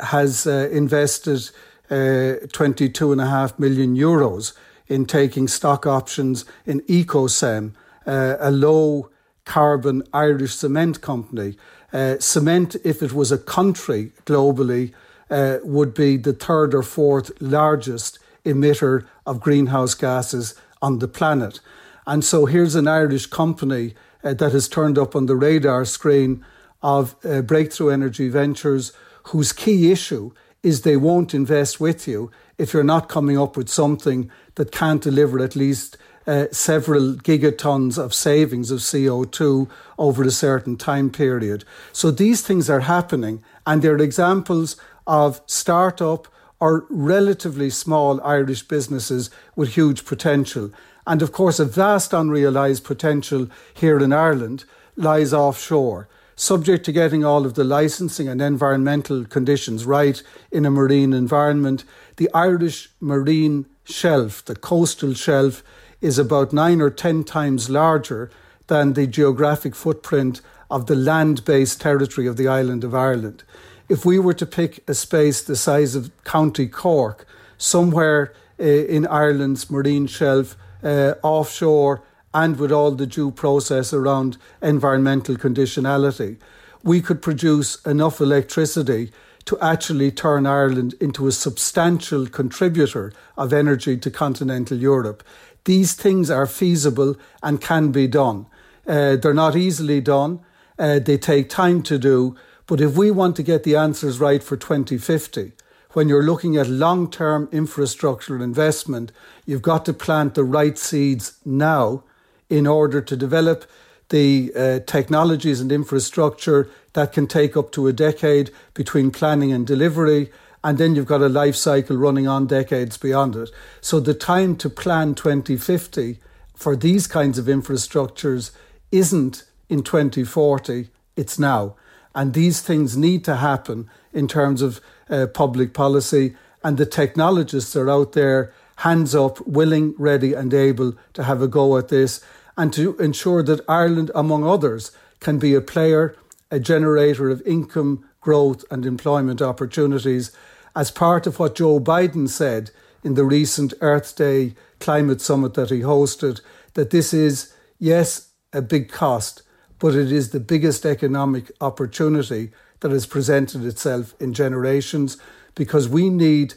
has 0.00 0.46
invested 0.46 1.50
uh, 1.90 2.40
22.5 2.48 3.58
million 3.58 3.94
euros 3.94 4.54
in 4.86 5.04
taking 5.06 5.46
stock 5.46 5.86
options 5.86 6.44
in 6.64 6.80
Ecocem, 6.82 7.74
uh, 8.06 8.36
a 8.40 8.50
low 8.50 9.10
carbon 9.44 10.02
Irish 10.12 10.54
cement 10.54 11.00
company. 11.00 11.56
Uh, 11.92 12.18
cement, 12.18 12.76
if 12.84 13.02
it 13.02 13.12
was 13.12 13.30
a 13.30 13.38
country 13.38 14.12
globally, 14.24 14.92
uh, 15.30 15.58
would 15.62 15.94
be 15.94 16.16
the 16.16 16.32
third 16.32 16.74
or 16.74 16.82
fourth 16.82 17.30
largest 17.40 18.18
emitter 18.44 19.06
of 19.26 19.40
greenhouse 19.40 19.94
gases 19.94 20.54
on 20.82 20.98
the 20.98 21.08
planet. 21.08 21.60
And 22.06 22.24
so 22.24 22.46
here's 22.46 22.74
an 22.74 22.88
Irish 22.88 23.26
company 23.26 23.94
uh, 24.22 24.34
that 24.34 24.52
has 24.52 24.68
turned 24.68 24.98
up 24.98 25.16
on 25.16 25.26
the 25.26 25.36
radar 25.36 25.84
screen 25.84 26.44
of 26.82 27.16
uh, 27.24 27.40
Breakthrough 27.42 27.90
Energy 27.90 28.28
Ventures, 28.28 28.92
whose 29.24 29.52
key 29.52 29.90
issue 29.90 30.32
is 30.62 30.82
they 30.82 30.96
won't 30.96 31.34
invest 31.34 31.80
with 31.80 32.06
you 32.08 32.30
if 32.58 32.72
you're 32.72 32.84
not 32.84 33.08
coming 33.08 33.38
up 33.38 33.56
with 33.56 33.68
something 33.68 34.30
that 34.54 34.72
can't 34.72 35.02
deliver 35.02 35.42
at 35.42 35.56
least 35.56 35.96
uh, 36.26 36.46
several 36.52 37.14
gigatons 37.14 38.02
of 38.02 38.14
savings 38.14 38.70
of 38.70 38.80
CO2 38.80 39.68
over 39.98 40.22
a 40.22 40.30
certain 40.30 40.76
time 40.76 41.10
period. 41.10 41.64
So 41.92 42.10
these 42.10 42.42
things 42.42 42.70
are 42.70 42.80
happening, 42.80 43.42
and 43.66 43.82
they're 43.82 43.98
examples 43.98 44.76
of 45.06 45.42
startup 45.46 46.28
or 46.60 46.86
relatively 46.88 47.70
small 47.70 48.20
Irish 48.22 48.62
businesses 48.62 49.30
with 49.56 49.74
huge 49.74 50.04
potential. 50.04 50.70
And 51.06 51.20
of 51.20 51.32
course, 51.32 51.58
a 51.58 51.64
vast 51.64 52.12
unrealised 52.12 52.84
potential 52.84 53.48
here 53.74 53.98
in 53.98 54.12
Ireland 54.12 54.64
lies 54.96 55.34
offshore, 55.34 56.08
subject 56.36 56.84
to 56.86 56.92
getting 56.92 57.24
all 57.24 57.44
of 57.44 57.54
the 57.54 57.64
licensing 57.64 58.28
and 58.28 58.40
environmental 58.40 59.24
conditions 59.24 59.84
right 59.84 60.22
in 60.50 60.64
a 60.64 60.70
marine 60.70 61.12
environment. 61.12 61.84
The 62.16 62.30
Irish 62.32 62.90
marine 63.00 63.66
shelf, 63.84 64.44
the 64.44 64.56
coastal 64.56 65.14
shelf, 65.14 65.62
is 66.00 66.18
about 66.18 66.52
nine 66.52 66.80
or 66.80 66.90
ten 66.90 67.24
times 67.24 67.68
larger 67.68 68.30
than 68.66 68.94
the 68.94 69.06
geographic 69.06 69.74
footprint 69.74 70.40
of 70.70 70.86
the 70.86 70.96
land 70.96 71.44
based 71.44 71.80
territory 71.80 72.26
of 72.26 72.36
the 72.36 72.48
island 72.48 72.84
of 72.84 72.94
Ireland. 72.94 73.44
If 73.88 74.04
we 74.04 74.18
were 74.18 74.34
to 74.34 74.46
pick 74.46 74.82
a 74.88 74.94
space 74.94 75.42
the 75.42 75.56
size 75.56 75.94
of 75.94 76.10
County 76.24 76.66
Cork, 76.66 77.26
somewhere 77.58 78.32
uh, 78.58 78.64
in 78.64 79.06
Ireland's 79.06 79.70
marine 79.70 80.06
shelf, 80.06 80.56
uh, 80.82 81.14
offshore, 81.22 82.02
and 82.32 82.58
with 82.58 82.72
all 82.72 82.92
the 82.92 83.06
due 83.06 83.30
process 83.30 83.92
around 83.92 84.38
environmental 84.62 85.36
conditionality, 85.36 86.36
we 86.82 87.00
could 87.00 87.20
produce 87.22 87.76
enough 87.84 88.20
electricity 88.20 89.12
to 89.44 89.58
actually 89.60 90.10
turn 90.10 90.46
Ireland 90.46 90.94
into 91.00 91.26
a 91.26 91.32
substantial 91.32 92.26
contributor 92.26 93.12
of 93.36 93.52
energy 93.52 93.98
to 93.98 94.10
continental 94.10 94.78
Europe. 94.78 95.22
These 95.64 95.92
things 95.94 96.30
are 96.30 96.46
feasible 96.46 97.16
and 97.42 97.60
can 97.60 97.92
be 97.92 98.06
done. 98.06 98.46
Uh, 98.86 99.16
they're 99.16 99.34
not 99.34 99.56
easily 99.56 100.00
done, 100.00 100.40
uh, 100.78 100.98
they 100.98 101.18
take 101.18 101.48
time 101.50 101.82
to 101.82 101.98
do. 101.98 102.36
But 102.66 102.80
if 102.80 102.96
we 102.96 103.10
want 103.10 103.36
to 103.36 103.42
get 103.42 103.64
the 103.64 103.76
answers 103.76 104.20
right 104.20 104.42
for 104.42 104.56
2050, 104.56 105.52
when 105.92 106.08
you're 106.08 106.22
looking 106.22 106.56
at 106.56 106.68
long 106.68 107.10
term 107.10 107.46
infrastructural 107.48 108.42
investment, 108.42 109.12
you've 109.46 109.62
got 109.62 109.84
to 109.84 109.92
plant 109.92 110.34
the 110.34 110.44
right 110.44 110.76
seeds 110.76 111.38
now 111.44 112.02
in 112.48 112.66
order 112.66 113.00
to 113.00 113.16
develop 113.16 113.64
the 114.08 114.52
uh, 114.54 114.78
technologies 114.80 115.60
and 115.60 115.72
infrastructure 115.72 116.68
that 116.92 117.12
can 117.12 117.26
take 117.26 117.56
up 117.56 117.72
to 117.72 117.86
a 117.86 117.92
decade 117.92 118.50
between 118.74 119.10
planning 119.10 119.52
and 119.52 119.66
delivery. 119.66 120.30
And 120.62 120.78
then 120.78 120.94
you've 120.94 121.06
got 121.06 121.20
a 121.20 121.28
life 121.28 121.56
cycle 121.56 121.96
running 121.96 122.26
on 122.26 122.46
decades 122.46 122.96
beyond 122.96 123.36
it. 123.36 123.50
So 123.80 124.00
the 124.00 124.14
time 124.14 124.56
to 124.56 124.70
plan 124.70 125.14
2050 125.14 126.18
for 126.54 126.76
these 126.76 127.06
kinds 127.06 127.38
of 127.38 127.46
infrastructures 127.46 128.50
isn't 128.90 129.44
in 129.68 129.82
2040, 129.82 130.88
it's 131.16 131.38
now. 131.38 131.74
And 132.14 132.32
these 132.32 132.60
things 132.60 132.96
need 132.96 133.24
to 133.24 133.36
happen 133.36 133.90
in 134.12 134.28
terms 134.28 134.62
of 134.62 134.80
uh, 135.10 135.26
public 135.26 135.74
policy. 135.74 136.36
And 136.62 136.78
the 136.78 136.86
technologists 136.86 137.74
are 137.76 137.90
out 137.90 138.12
there, 138.12 138.52
hands 138.76 139.14
up, 139.14 139.46
willing, 139.46 139.94
ready, 139.98 140.32
and 140.32 140.52
able 140.54 140.94
to 141.14 141.24
have 141.24 141.42
a 141.42 141.48
go 141.48 141.76
at 141.76 141.88
this 141.88 142.24
and 142.56 142.72
to 142.72 142.96
ensure 142.98 143.42
that 143.42 143.64
Ireland, 143.68 144.10
among 144.14 144.44
others, 144.44 144.92
can 145.20 145.38
be 145.38 145.54
a 145.54 145.60
player, 145.60 146.16
a 146.50 146.60
generator 146.60 147.30
of 147.30 147.42
income, 147.46 148.08
growth, 148.20 148.64
and 148.70 148.86
employment 148.86 149.42
opportunities, 149.42 150.30
as 150.76 150.90
part 150.90 151.26
of 151.26 151.38
what 151.38 151.54
Joe 151.54 151.80
Biden 151.80 152.28
said 152.28 152.70
in 153.02 153.14
the 153.14 153.24
recent 153.24 153.74
Earth 153.80 154.16
Day 154.16 154.54
climate 154.80 155.20
summit 155.20 155.54
that 155.54 155.70
he 155.70 155.80
hosted, 155.80 156.40
that 156.74 156.90
this 156.90 157.12
is, 157.12 157.52
yes, 157.78 158.30
a 158.52 158.62
big 158.62 158.90
cost, 158.90 159.42
but 159.84 159.94
it 159.94 160.10
is 160.10 160.30
the 160.30 160.40
biggest 160.40 160.86
economic 160.86 161.52
opportunity 161.60 162.50
that 162.80 162.90
has 162.90 163.04
presented 163.04 163.62
itself 163.66 164.14
in 164.18 164.32
generations 164.32 165.18
because 165.54 165.86
we 165.86 166.08
need 166.08 166.54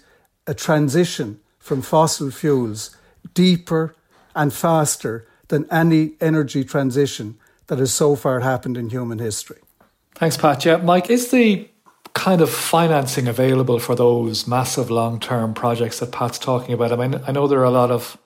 a 0.48 0.54
transition 0.54 1.38
from 1.60 1.82
fossil 1.82 2.32
fuels 2.32 2.96
deeper 3.34 3.94
and 4.34 4.54
faster 4.54 5.28
than 5.50 5.70
any 5.70 6.13
energy 6.22 6.63
transition 6.63 7.38
that 7.66 7.80
has 7.80 7.94
so 7.94 8.16
far 8.16 8.40
happened 8.40 8.78
in 8.78 8.90
human 8.92 9.20
history. 9.20 9.60
Thanks, 10.16 10.38
Pat. 10.38 10.63
Yeah, 10.63 10.78
Mike, 10.78 11.10
is 11.10 11.30
the 11.30 11.68
kind 12.13 12.40
of 12.40 12.50
financing 12.50 13.28
available 13.28 13.80
for 13.80 13.94
those 13.94 14.48
massive 14.48 14.90
long 14.90 15.20
term 15.20 15.54
projects 15.54 16.00
that 16.00 16.13
Pat's 16.13 16.40
talking 16.40 16.74
about? 16.74 16.94
I 16.94 16.96
mean, 16.96 17.22
I 17.28 17.34
know 17.34 17.50
there 17.50 17.60
are 17.60 17.66
a 17.66 17.72
lot 17.72 17.92
of 17.92 18.18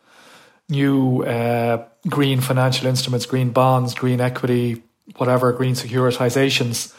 new 0.70 1.24
uh, 1.24 1.88
green 2.08 2.40
financial 2.40 2.86
instruments, 2.86 3.26
green 3.26 3.50
bonds, 3.50 3.96
green 3.96 4.22
equity, 4.22 4.84
whatever, 5.18 5.52
green 5.54 5.74
securitizations. 5.74 6.94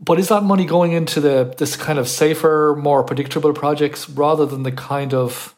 But 0.00 0.18
is 0.18 0.28
that 0.28 0.44
money 0.44 0.64
going 0.64 0.92
into 0.92 1.20
the 1.20 1.54
this 1.58 1.76
kind 1.76 1.98
of 1.98 2.08
safer, 2.08 2.76
more 2.78 3.02
predictable 3.02 3.52
projects 3.52 4.08
rather 4.08 4.46
than 4.46 4.62
the 4.62 4.72
kind 4.72 5.12
of 5.12 5.54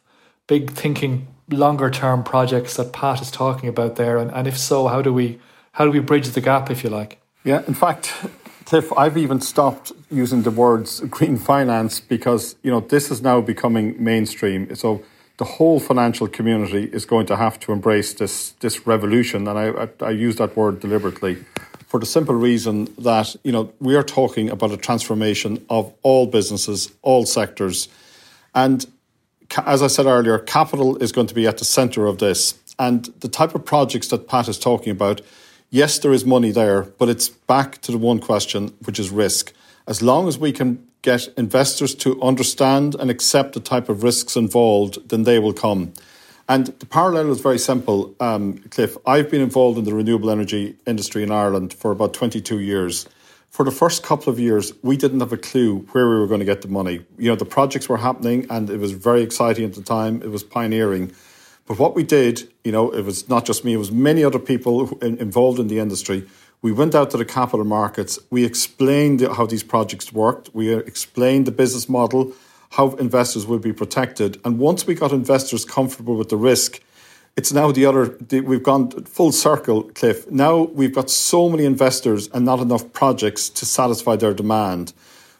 big 0.46 0.70
thinking 0.70 1.26
longer 1.50 1.90
term 1.90 2.22
projects 2.22 2.76
that 2.76 2.92
Pat 2.92 3.20
is 3.20 3.30
talking 3.30 3.68
about 3.68 3.96
there? 3.96 4.16
And, 4.16 4.30
and 4.30 4.46
if 4.46 4.56
so, 4.56 4.88
how 4.88 5.02
do 5.02 5.12
we 5.12 5.38
how 5.72 5.84
do 5.84 5.90
we 5.90 6.00
bridge 6.00 6.28
the 6.28 6.40
gap, 6.40 6.70
if 6.70 6.82
you 6.82 6.90
like? 6.90 7.20
Yeah, 7.44 7.62
in 7.66 7.74
fact, 7.74 8.12
Cliff, 8.64 8.92
I've 8.96 9.16
even 9.16 9.40
stopped 9.40 9.92
using 10.10 10.42
the 10.42 10.50
words 10.50 11.00
green 11.10 11.36
finance 11.36 12.00
because 12.00 12.56
you 12.62 12.70
know 12.70 12.80
this 12.80 13.10
is 13.10 13.20
now 13.20 13.42
becoming 13.42 14.02
mainstream. 14.02 14.74
So 14.74 15.02
the 15.36 15.44
whole 15.44 15.80
financial 15.80 16.28
community 16.28 16.84
is 16.92 17.04
going 17.04 17.26
to 17.26 17.36
have 17.36 17.60
to 17.60 17.72
embrace 17.72 18.14
this 18.14 18.52
this 18.60 18.86
revolution, 18.86 19.46
and 19.48 19.58
I, 19.58 19.66
I, 19.84 19.88
I 20.06 20.10
use 20.10 20.36
that 20.36 20.56
word 20.56 20.80
deliberately 20.80 21.44
for 21.90 21.98
the 21.98 22.06
simple 22.06 22.36
reason 22.36 22.88
that 22.98 23.34
you 23.42 23.50
know 23.50 23.72
we 23.80 23.96
are 23.96 24.04
talking 24.04 24.48
about 24.48 24.70
a 24.70 24.76
transformation 24.76 25.66
of 25.68 25.92
all 26.02 26.26
businesses, 26.26 26.90
all 27.02 27.26
sectors, 27.26 27.88
and 28.54 28.86
as 29.66 29.82
I 29.82 29.88
said 29.88 30.06
earlier, 30.06 30.38
capital 30.38 30.96
is 30.98 31.10
going 31.10 31.26
to 31.26 31.34
be 31.34 31.48
at 31.48 31.58
the 31.58 31.64
centre 31.64 32.06
of 32.06 32.18
this. 32.18 32.54
And 32.78 33.06
the 33.18 33.28
type 33.28 33.56
of 33.56 33.64
projects 33.64 34.06
that 34.08 34.28
Pat 34.28 34.46
is 34.46 34.58
talking 34.58 34.92
about, 34.92 35.20
yes, 35.70 35.98
there 35.98 36.12
is 36.12 36.24
money 36.24 36.52
there, 36.52 36.82
but 36.82 37.08
it's 37.08 37.28
back 37.28 37.80
to 37.82 37.90
the 37.92 37.98
one 37.98 38.20
question, 38.20 38.68
which 38.84 39.00
is 39.00 39.10
risk. 39.10 39.52
As 39.88 40.00
long 40.00 40.28
as 40.28 40.38
we 40.38 40.52
can 40.52 40.86
get 41.02 41.26
investors 41.36 41.96
to 41.96 42.22
understand 42.22 42.94
and 42.94 43.10
accept 43.10 43.54
the 43.54 43.60
type 43.60 43.88
of 43.88 44.04
risks 44.04 44.36
involved, 44.36 45.08
then 45.08 45.24
they 45.24 45.40
will 45.40 45.52
come. 45.52 45.92
And 46.50 46.66
the 46.66 46.86
parallel 46.86 47.30
is 47.30 47.40
very 47.40 47.58
simple, 47.58 48.14
um, 48.20 48.58
Cliff. 48.70 48.98
I've 49.06 49.30
been 49.30 49.40
involved 49.40 49.78
in 49.78 49.84
the 49.84 49.94
renewable 49.94 50.30
energy 50.30 50.76
industry 50.86 51.22
in 51.22 51.30
Ireland 51.30 51.72
for 51.72 51.92
about 51.92 52.12
22 52.12 52.58
years 52.58 53.06
for 53.50 53.64
the 53.64 53.72
first 53.72 54.02
couple 54.02 54.32
of 54.32 54.38
years, 54.38 54.72
we 54.82 54.96
didn't 54.96 55.20
have 55.20 55.32
a 55.32 55.36
clue 55.36 55.80
where 55.90 56.08
we 56.08 56.18
were 56.18 56.28
going 56.28 56.40
to 56.40 56.46
get 56.46 56.62
the 56.62 56.68
money. 56.68 57.04
You 57.18 57.30
know, 57.30 57.36
the 57.36 57.44
projects 57.44 57.88
were 57.88 57.96
happening 57.96 58.46
and 58.48 58.70
it 58.70 58.78
was 58.78 58.92
very 58.92 59.22
exciting 59.22 59.64
at 59.64 59.74
the 59.74 59.82
time. 59.82 60.22
It 60.22 60.30
was 60.30 60.44
pioneering. 60.44 61.12
But 61.66 61.78
what 61.78 61.94
we 61.94 62.04
did, 62.04 62.48
you 62.64 62.72
know, 62.72 62.90
it 62.90 63.04
was 63.04 63.28
not 63.28 63.44
just 63.44 63.64
me, 63.64 63.74
it 63.74 63.76
was 63.76 63.90
many 63.90 64.24
other 64.24 64.38
people 64.38 64.98
involved 65.00 65.58
in 65.58 65.66
the 65.66 65.80
industry. 65.80 66.26
We 66.62 66.72
went 66.72 66.94
out 66.94 67.10
to 67.10 67.16
the 67.16 67.24
capital 67.24 67.64
markets. 67.64 68.18
We 68.30 68.44
explained 68.44 69.20
how 69.20 69.46
these 69.46 69.62
projects 69.62 70.12
worked. 70.12 70.54
We 70.54 70.72
explained 70.72 71.46
the 71.46 71.52
business 71.52 71.88
model, 71.88 72.32
how 72.70 72.92
investors 72.96 73.46
would 73.46 73.60
be 73.60 73.72
protected. 73.72 74.40
And 74.44 74.58
once 74.58 74.86
we 74.86 74.94
got 74.94 75.12
investors 75.12 75.64
comfortable 75.64 76.16
with 76.16 76.28
the 76.28 76.36
risk, 76.36 76.80
it's 77.36 77.52
now 77.52 77.72
the 77.72 77.86
other, 77.86 78.16
we've 78.30 78.62
gone 78.62 78.90
full 79.04 79.32
circle, 79.32 79.84
Cliff. 79.94 80.30
Now 80.30 80.62
we've 80.62 80.94
got 80.94 81.10
so 81.10 81.48
many 81.48 81.64
investors 81.64 82.28
and 82.32 82.44
not 82.44 82.60
enough 82.60 82.92
projects 82.92 83.48
to 83.50 83.66
satisfy 83.66 84.16
their 84.16 84.34
demand. 84.34 84.92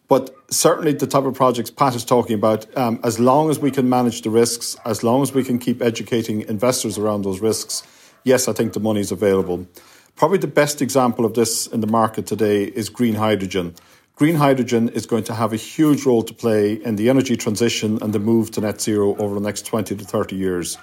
But 0.09 0.35
certainly, 0.51 0.93
the 0.93 1.07
type 1.07 1.23
of 1.23 1.35
projects 1.35 1.71
Pat 1.71 1.95
is 1.95 2.05
talking 2.05 2.35
about, 2.35 2.67
um, 2.77 2.99
as 3.05 3.21
long 3.21 3.49
as 3.49 3.61
we 3.61 3.71
can 3.71 3.89
manage 3.89 4.23
the 4.23 4.31
risks, 4.31 4.77
as 4.85 5.05
long 5.05 5.23
as 5.23 5.33
we 5.33 5.45
can 5.45 5.61
keep 5.61 5.81
educating 5.81 6.41
investors 6.49 6.99
around 6.99 7.23
those 7.23 7.41
risks, 7.41 7.85
yes, 8.25 8.49
I 8.49 8.53
think 8.53 8.73
the 8.73 8.81
money 8.81 8.99
is 9.01 9.13
available. 9.13 9.69
Probably 10.17 10.39
the 10.39 10.49
best 10.49 10.83
example 10.83 11.25
of 11.25 11.35
this 11.35 11.69
in 11.69 11.81
the 11.81 11.87
market 11.87 12.27
today 12.27 12.65
is 12.65 12.89
green 12.89 13.15
hydrogen. 13.15 13.77
Green 14.21 14.35
hydrogen 14.35 14.91
is 14.91 15.07
going 15.07 15.25
to 15.25 15.33
have 15.33 15.55
a 15.55 15.57
huge 15.57 16.05
role 16.05 16.23
to 16.23 16.35
play 16.35 16.75
in 16.75 16.97
the 16.97 17.09
energy 17.09 17.39
transition 17.39 17.99
and 18.03 18.13
the 18.13 18.19
move 18.19 18.51
to 18.51 18.61
net 18.61 18.79
zero 18.79 19.17
over 19.17 19.35
the 19.35 19.41
next 19.41 19.65
20 19.65 19.97
to 19.97 20.05
30 20.05 20.37
years. 20.37 20.77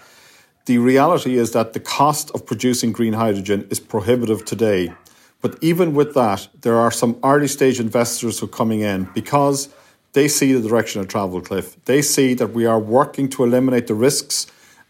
The 0.66 0.80
reality 0.80 1.38
is 1.38 1.52
that 1.52 1.74
the 1.74 1.80
cost 1.80 2.32
of 2.32 2.48
producing 2.48 2.92
green 2.92 3.14
hydrogen 3.14 3.68
is 3.70 3.80
prohibitive 3.80 4.44
today. 4.44 4.92
But 5.40 5.56
even 5.62 5.94
with 5.94 6.16
that, 6.16 6.48
there 6.62 6.78
are 6.78 6.90
some 6.90 7.20
early 7.24 7.48
stage 7.48 7.80
investors 7.80 8.40
who 8.40 8.48
are 8.48 8.50
coming 8.50 8.80
in 8.82 9.04
because 9.14 9.70
they 10.14 10.28
see 10.28 10.54
the 10.54 10.68
direction 10.68 11.00
of 11.02 11.08
travel, 11.08 11.40
Cliff. 11.40 11.78
They 11.86 12.02
see 12.02 12.34
that 12.34 12.54
we 12.54 12.66
are 12.66 12.80
working 12.80 13.30
to 13.30 13.44
eliminate 13.44 13.86
the 13.86 13.94
risks. 13.94 14.48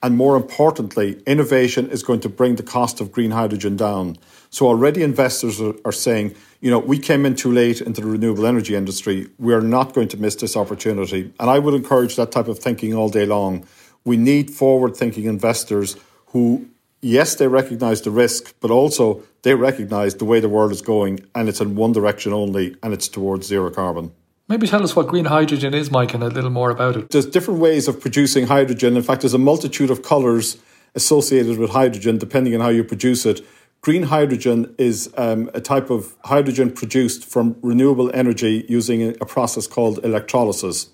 And 0.08 0.16
more 0.16 0.38
importantly, 0.38 1.22
innovation 1.28 1.90
is 1.90 2.02
going 2.02 2.22
to 2.22 2.30
bring 2.30 2.56
the 2.56 2.64
cost 2.64 3.02
of 3.02 3.12
green 3.12 3.32
hydrogen 3.32 3.76
down. 3.76 4.16
So 4.50 4.66
already 4.66 5.04
investors 5.04 5.60
are, 5.60 5.92
saying, 5.92 6.34
you 6.62 6.72
know, 6.72 6.80
we 6.80 6.98
came 6.98 7.26
in 7.26 7.36
too 7.36 7.52
late 7.52 7.82
into 7.82 8.00
the 8.00 8.08
renewable 8.08 8.46
energy 8.46 8.74
industry. 8.74 9.28
We 9.38 9.54
are 9.54 9.60
not 9.60 9.94
going 9.94 10.08
to 10.08 10.18
miss 10.18 10.36
this 10.36 10.56
opportunity. 10.56 11.34
And 11.42 11.50
I 11.50 11.60
would 11.60 11.74
encourage 11.74 12.16
that 12.16 12.32
type 12.32 12.48
of 12.48 12.58
thinking 12.58 12.94
all 12.94 13.10
day 13.10 13.26
long 13.26 13.68
we 14.06 14.16
need 14.16 14.50
forward 14.50 14.96
thinking 14.96 15.26
investors 15.26 15.98
who, 16.28 16.70
yes, 17.02 17.36
they 17.36 17.50
recognize 17.50 18.02
the 18.04 18.12
risk, 18.12 18.56
but 18.62 18.72
also 18.72 19.22
they 19.42 19.54
recognize 19.54 20.16
the 20.16 20.24
way 20.24 20.40
the 20.40 20.48
world 20.48 20.72
is 20.72 20.82
going 20.82 21.20
and 21.36 21.50
it's 21.50 21.60
in 21.60 21.76
one 21.76 21.92
direction 21.92 22.32
only 22.32 22.78
and 22.82 22.94
it's 22.94 23.10
towards 23.10 23.48
zero 23.48 23.70
carbon. 23.70 24.14
Maybe 24.50 24.66
tell 24.66 24.82
us 24.82 24.96
what 24.96 25.08
green 25.08 25.26
hydrogen 25.26 25.74
is, 25.74 25.92
Mike, 25.92 26.14
and 26.14 26.24
a 26.24 26.28
little 26.28 26.50
more 26.50 26.70
about 26.70 26.96
it. 26.96 27.10
There's 27.10 27.26
different 27.26 27.60
ways 27.60 27.90
of 27.90 28.00
producing 28.00 28.48
hydrogen. 28.48 28.96
In 28.96 29.04
fact, 29.04 29.22
there's 29.22 29.34
a 29.34 29.38
multitude 29.38 29.90
of 29.90 30.04
colours 30.04 30.58
associated 30.96 31.58
with 31.58 31.72
hydrogen, 31.72 32.18
depending 32.18 32.56
on 32.56 32.62
how 32.62 32.70
you 32.70 32.86
produce 32.86 33.26
it. 33.26 33.42
Green 33.82 34.04
hydrogen 34.04 34.74
is 34.78 35.14
um, 35.18 35.52
a 35.54 35.60
type 35.60 35.90
of 35.90 36.16
hydrogen 36.24 36.72
produced 36.72 37.26
from 37.26 37.58
renewable 37.62 38.10
energy 38.14 38.66
using 38.70 39.10
a 39.10 39.26
process 39.26 39.68
called 39.68 40.00
electrolysis. 40.06 40.92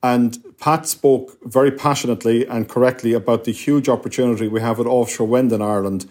And 0.00 0.38
Pat 0.60 0.86
spoke 0.86 1.38
very 1.42 1.72
passionately 1.72 2.46
and 2.46 2.68
correctly 2.68 3.14
about 3.14 3.44
the 3.44 3.52
huge 3.52 3.88
opportunity 3.88 4.46
we 4.46 4.60
have 4.60 4.78
with 4.78 4.86
offshore 4.86 5.26
wind 5.26 5.52
in 5.52 5.60
Ireland. 5.60 6.08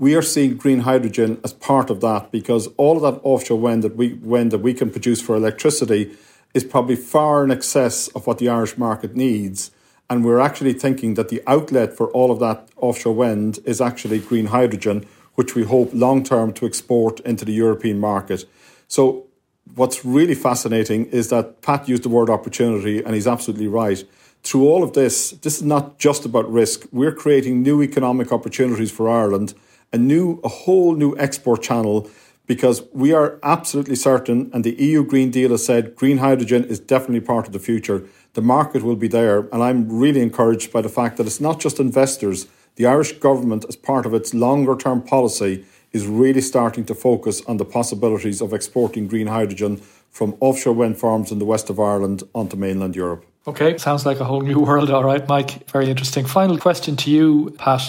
We 0.00 0.14
are 0.14 0.22
seeing 0.22 0.56
green 0.56 0.80
hydrogen 0.80 1.40
as 1.42 1.52
part 1.52 1.90
of 1.90 2.00
that 2.02 2.30
because 2.30 2.68
all 2.76 2.94
of 2.96 3.02
that 3.02 3.20
offshore 3.24 3.58
wind 3.58 3.82
that 3.82 3.96
we 3.96 4.12
wind 4.12 4.52
that 4.52 4.58
we 4.58 4.72
can 4.72 4.90
produce 4.90 5.20
for 5.20 5.34
electricity 5.34 6.16
is 6.54 6.62
probably 6.62 6.94
far 6.94 7.42
in 7.42 7.50
excess 7.50 8.06
of 8.14 8.24
what 8.24 8.38
the 8.38 8.48
Irish 8.48 8.78
market 8.78 9.16
needs. 9.16 9.72
And 10.08 10.24
we're 10.24 10.38
actually 10.38 10.74
thinking 10.74 11.14
that 11.14 11.30
the 11.30 11.42
outlet 11.48 11.96
for 11.96 12.12
all 12.12 12.30
of 12.30 12.38
that 12.38 12.68
offshore 12.76 13.12
wind 13.12 13.58
is 13.64 13.80
actually 13.80 14.20
green 14.20 14.46
hydrogen, 14.46 15.04
which 15.34 15.56
we 15.56 15.64
hope 15.64 15.90
long 15.92 16.22
term 16.22 16.52
to 16.52 16.64
export 16.64 17.18
into 17.20 17.44
the 17.44 17.52
European 17.52 17.98
market. 17.98 18.44
So 18.86 19.26
what's 19.74 20.04
really 20.04 20.36
fascinating 20.36 21.06
is 21.06 21.28
that 21.30 21.60
Pat 21.60 21.88
used 21.88 22.04
the 22.04 22.08
word 22.08 22.30
opportunity, 22.30 23.02
and 23.02 23.16
he's 23.16 23.26
absolutely 23.26 23.66
right. 23.66 24.04
Through 24.44 24.68
all 24.68 24.84
of 24.84 24.92
this, 24.92 25.32
this 25.32 25.56
is 25.56 25.64
not 25.64 25.98
just 25.98 26.24
about 26.24 26.48
risk. 26.48 26.86
We're 26.92 27.10
creating 27.10 27.64
new 27.64 27.82
economic 27.82 28.30
opportunities 28.30 28.92
for 28.92 29.08
Ireland, 29.08 29.54
a 29.92 29.98
new, 29.98 30.40
a 30.44 30.48
whole 30.48 30.94
new 30.94 31.16
export 31.18 31.62
channel, 31.62 32.08
because 32.46 32.82
we 32.92 33.12
are 33.12 33.38
absolutely 33.42 33.94
certain, 33.94 34.50
and 34.52 34.64
the 34.64 34.74
EU 34.82 35.04
Green 35.04 35.30
Deal 35.30 35.50
has 35.50 35.64
said 35.64 35.94
green 35.94 36.18
hydrogen 36.18 36.64
is 36.64 36.80
definitely 36.80 37.20
part 37.20 37.46
of 37.46 37.52
the 37.52 37.58
future. 37.58 38.04
The 38.32 38.42
market 38.42 38.82
will 38.82 38.96
be 38.96 39.08
there, 39.08 39.40
and 39.52 39.62
I'm 39.62 39.88
really 39.90 40.22
encouraged 40.22 40.72
by 40.72 40.80
the 40.80 40.88
fact 40.88 41.16
that 41.18 41.26
it's 41.26 41.40
not 41.40 41.60
just 41.60 41.78
investors. 41.78 42.46
The 42.76 42.86
Irish 42.86 43.12
government, 43.12 43.66
as 43.68 43.76
part 43.76 44.06
of 44.06 44.14
its 44.14 44.32
longer 44.32 44.76
term 44.76 45.02
policy, 45.02 45.64
is 45.92 46.06
really 46.06 46.40
starting 46.40 46.84
to 46.86 46.94
focus 46.94 47.42
on 47.46 47.56
the 47.56 47.64
possibilities 47.64 48.40
of 48.40 48.52
exporting 48.52 49.08
green 49.08 49.26
hydrogen 49.26 49.80
from 50.10 50.36
offshore 50.40 50.74
wind 50.74 50.98
farms 50.98 51.30
in 51.30 51.38
the 51.38 51.44
west 51.44 51.70
of 51.70 51.78
Ireland 51.78 52.22
onto 52.34 52.56
mainland 52.56 52.96
Europe. 52.96 53.24
Okay, 53.46 53.78
sounds 53.78 54.04
like 54.04 54.20
a 54.20 54.24
whole 54.24 54.42
new 54.42 54.58
world. 54.58 54.90
All 54.90 55.04
right, 55.04 55.26
Mike, 55.28 55.70
very 55.70 55.88
interesting. 55.88 56.26
Final 56.26 56.58
question 56.58 56.96
to 56.96 57.10
you, 57.10 57.54
Pat. 57.58 57.82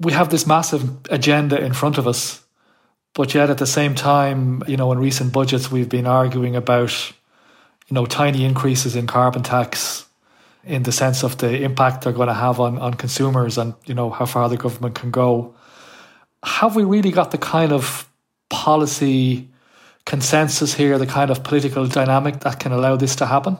We 0.00 0.12
have 0.12 0.30
this 0.30 0.46
massive 0.46 0.88
agenda 1.10 1.60
in 1.60 1.72
front 1.72 1.98
of 1.98 2.06
us, 2.06 2.44
but 3.14 3.34
yet 3.34 3.50
at 3.50 3.58
the 3.58 3.66
same 3.66 3.94
time, 3.94 4.62
you 4.66 4.76
know, 4.76 4.92
in 4.92 4.98
recent 4.98 5.32
budgets, 5.32 5.70
we've 5.70 5.88
been 5.88 6.06
arguing 6.06 6.54
about, 6.54 6.92
you 7.88 7.94
know, 7.94 8.06
tiny 8.06 8.44
increases 8.44 8.94
in 8.94 9.06
carbon 9.06 9.42
tax 9.42 10.06
in 10.64 10.82
the 10.84 10.92
sense 10.92 11.24
of 11.24 11.38
the 11.38 11.62
impact 11.62 12.04
they're 12.04 12.12
going 12.12 12.28
to 12.28 12.34
have 12.34 12.60
on, 12.60 12.78
on 12.78 12.94
consumers 12.94 13.58
and, 13.58 13.74
you 13.86 13.94
know, 13.94 14.10
how 14.10 14.26
far 14.26 14.48
the 14.48 14.56
government 14.56 14.94
can 14.94 15.10
go 15.10 15.54
have 16.42 16.76
we 16.76 16.84
really 16.84 17.10
got 17.10 17.30
the 17.30 17.38
kind 17.38 17.72
of 17.72 18.08
policy 18.50 19.48
consensus 20.06 20.74
here, 20.74 20.98
the 20.98 21.06
kind 21.06 21.30
of 21.30 21.44
political 21.44 21.86
dynamic 21.86 22.40
that 22.40 22.60
can 22.60 22.72
allow 22.72 22.96
this 22.96 23.16
to 23.16 23.26
happen? 23.26 23.58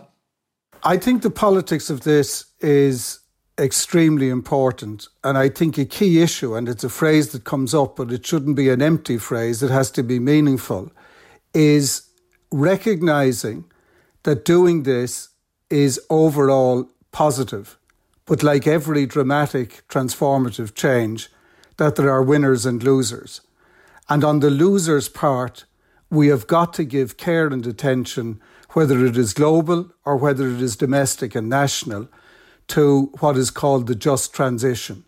I 0.82 0.96
think 0.96 1.22
the 1.22 1.30
politics 1.30 1.90
of 1.90 2.02
this 2.02 2.46
is 2.60 3.18
extremely 3.58 4.28
important. 4.28 5.08
And 5.24 5.36
I 5.36 5.48
think 5.48 5.78
a 5.78 5.84
key 5.84 6.22
issue, 6.22 6.54
and 6.54 6.68
it's 6.68 6.84
a 6.84 6.88
phrase 6.88 7.32
that 7.32 7.44
comes 7.44 7.74
up, 7.74 7.96
but 7.96 8.12
it 8.12 8.26
shouldn't 8.26 8.56
be 8.56 8.68
an 8.70 8.82
empty 8.82 9.18
phrase, 9.18 9.62
it 9.62 9.70
has 9.70 9.90
to 9.92 10.02
be 10.02 10.18
meaningful, 10.18 10.92
is 11.52 12.08
recognizing 12.50 13.64
that 14.22 14.44
doing 14.44 14.84
this 14.84 15.30
is 15.70 16.00
overall 16.08 16.90
positive. 17.12 17.78
But 18.26 18.42
like 18.42 18.66
every 18.66 19.06
dramatic 19.06 19.82
transformative 19.88 20.74
change, 20.74 21.30
that 21.78 21.96
there 21.96 22.10
are 22.10 22.22
winners 22.22 22.66
and 22.66 22.82
losers. 22.82 23.40
And 24.08 24.24
on 24.24 24.40
the 24.40 24.50
losers' 24.50 25.08
part, 25.08 25.64
we 26.10 26.28
have 26.28 26.46
got 26.46 26.72
to 26.74 26.84
give 26.84 27.16
care 27.16 27.46
and 27.46 27.66
attention, 27.66 28.40
whether 28.70 29.04
it 29.04 29.16
is 29.16 29.32
global 29.32 29.90
or 30.04 30.16
whether 30.16 30.48
it 30.48 30.60
is 30.60 30.76
domestic 30.76 31.34
and 31.34 31.48
national, 31.48 32.08
to 32.68 33.10
what 33.20 33.36
is 33.36 33.50
called 33.50 33.86
the 33.86 33.94
just 33.94 34.32
transition. 34.32 35.04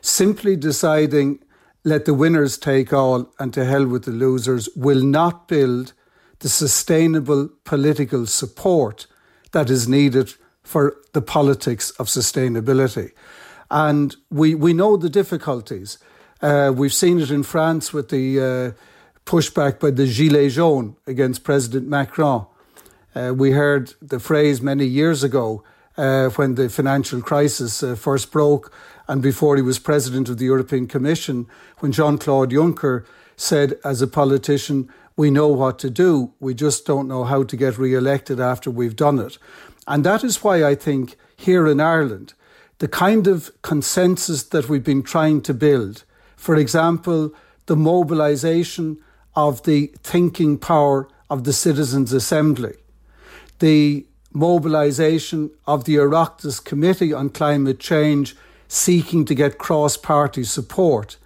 Simply 0.00 0.56
deciding, 0.56 1.38
let 1.84 2.04
the 2.04 2.14
winners 2.14 2.58
take 2.58 2.92
all 2.92 3.32
and 3.38 3.54
to 3.54 3.64
hell 3.64 3.86
with 3.86 4.04
the 4.04 4.10
losers, 4.10 4.68
will 4.74 5.02
not 5.02 5.48
build 5.48 5.92
the 6.40 6.48
sustainable 6.48 7.48
political 7.64 8.26
support 8.26 9.06
that 9.52 9.70
is 9.70 9.86
needed 9.86 10.34
for 10.62 10.96
the 11.12 11.22
politics 11.22 11.90
of 11.92 12.06
sustainability. 12.06 13.12
And 13.70 14.16
we, 14.30 14.54
we 14.54 14.72
know 14.72 14.96
the 14.96 15.10
difficulties. 15.10 15.98
Uh, 16.40 16.72
we've 16.74 16.92
seen 16.92 17.20
it 17.20 17.30
in 17.30 17.42
France 17.42 17.92
with 17.92 18.08
the 18.08 18.40
uh, 18.40 18.72
pushback 19.24 19.78
by 19.78 19.90
the 19.90 20.06
Gilets 20.06 20.54
jaunes 20.54 20.96
against 21.06 21.44
President 21.44 21.86
Macron. 21.88 22.46
Uh, 23.14 23.32
we 23.36 23.52
heard 23.52 23.94
the 24.00 24.18
phrase 24.18 24.60
many 24.60 24.86
years 24.86 25.22
ago 25.22 25.62
uh, 25.96 26.28
when 26.30 26.54
the 26.54 26.68
financial 26.68 27.20
crisis 27.20 27.82
uh, 27.82 27.94
first 27.94 28.30
broke 28.30 28.72
and 29.08 29.22
before 29.22 29.56
he 29.56 29.62
was 29.62 29.78
president 29.78 30.28
of 30.28 30.38
the 30.38 30.44
European 30.44 30.86
Commission, 30.86 31.46
when 31.78 31.92
Jean 31.92 32.18
Claude 32.18 32.50
Juncker 32.50 33.04
said, 33.36 33.78
as 33.84 34.00
a 34.00 34.06
politician, 34.06 34.88
we 35.16 35.30
know 35.30 35.48
what 35.48 35.78
to 35.80 35.90
do, 35.90 36.32
we 36.40 36.54
just 36.54 36.86
don't 36.86 37.08
know 37.08 37.24
how 37.24 37.42
to 37.42 37.56
get 37.56 37.78
re 37.78 37.94
elected 37.94 38.40
after 38.40 38.70
we've 38.70 38.96
done 38.96 39.18
it. 39.18 39.38
And 39.86 40.04
that 40.04 40.24
is 40.24 40.42
why 40.42 40.64
I 40.64 40.74
think 40.74 41.16
here 41.36 41.66
in 41.66 41.80
Ireland, 41.80 42.34
the 42.78 42.88
kind 42.88 43.26
of 43.26 43.50
consensus 43.62 44.42
that 44.44 44.68
we've 44.68 44.84
been 44.84 45.02
trying 45.02 45.42
to 45.42 45.54
build 45.54 46.04
for 46.42 46.56
example, 46.56 47.32
the 47.66 47.76
mobilization 47.76 48.98
of 49.36 49.62
the 49.62 49.92
thinking 50.02 50.58
power 50.58 51.08
of 51.30 51.44
the 51.44 51.52
Citizens' 51.52 52.12
Assembly, 52.12 52.74
the 53.60 54.04
mobilization 54.32 55.50
of 55.66 55.84
the 55.84 55.96
Oireachtas 55.96 56.64
Committee 56.64 57.12
on 57.12 57.30
Climate 57.30 57.78
Change 57.78 58.36
seeking 58.68 59.24
to 59.26 59.34
get 59.34 59.58
cross 59.58 59.96
party 59.96 60.44
support, 60.44 61.16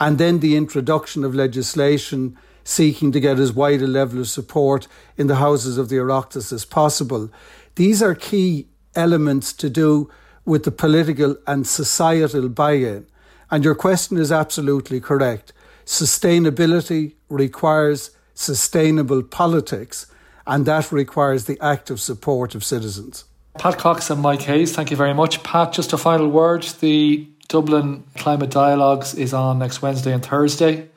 and 0.00 0.18
then 0.18 0.40
the 0.40 0.56
introduction 0.56 1.24
of 1.24 1.34
legislation 1.34 2.36
seeking 2.64 3.12
to 3.12 3.20
get 3.20 3.38
as 3.38 3.52
wide 3.52 3.82
a 3.82 3.86
level 3.86 4.20
of 4.20 4.28
support 4.28 4.88
in 5.16 5.26
the 5.26 5.36
houses 5.36 5.78
of 5.78 5.88
the 5.88 5.96
Oireachtas 5.96 6.52
as 6.52 6.64
possible. 6.64 7.30
These 7.76 8.02
are 8.02 8.14
key 8.14 8.66
elements 8.94 9.52
to 9.52 9.70
do 9.70 10.10
with 10.44 10.64
the 10.64 10.70
political 10.70 11.36
and 11.46 11.66
societal 11.66 12.48
buy 12.48 12.72
in. 12.72 13.06
And 13.50 13.64
your 13.64 13.74
question 13.74 14.16
is 14.16 14.32
absolutely 14.32 15.00
correct. 15.00 15.52
Sustainability 15.84 17.14
requires 17.28 18.10
sustainable 18.34 19.22
politics, 19.22 20.06
and 20.46 20.66
that 20.66 20.92
requires 20.92 21.44
the 21.44 21.58
active 21.60 22.00
support 22.00 22.54
of 22.54 22.64
citizens. 22.64 23.24
Pat 23.58 23.78
Cox 23.78 24.10
and 24.10 24.20
Mike 24.20 24.42
Hayes, 24.42 24.74
thank 24.74 24.90
you 24.90 24.96
very 24.96 25.14
much. 25.14 25.42
Pat, 25.42 25.72
just 25.72 25.92
a 25.92 25.98
final 25.98 26.28
word. 26.28 26.62
The 26.80 27.26
Dublin 27.48 28.04
Climate 28.16 28.50
Dialogues 28.50 29.14
is 29.14 29.32
on 29.32 29.58
next 29.58 29.82
Wednesday 29.82 30.12
and 30.12 30.24
Thursday. 30.24 30.88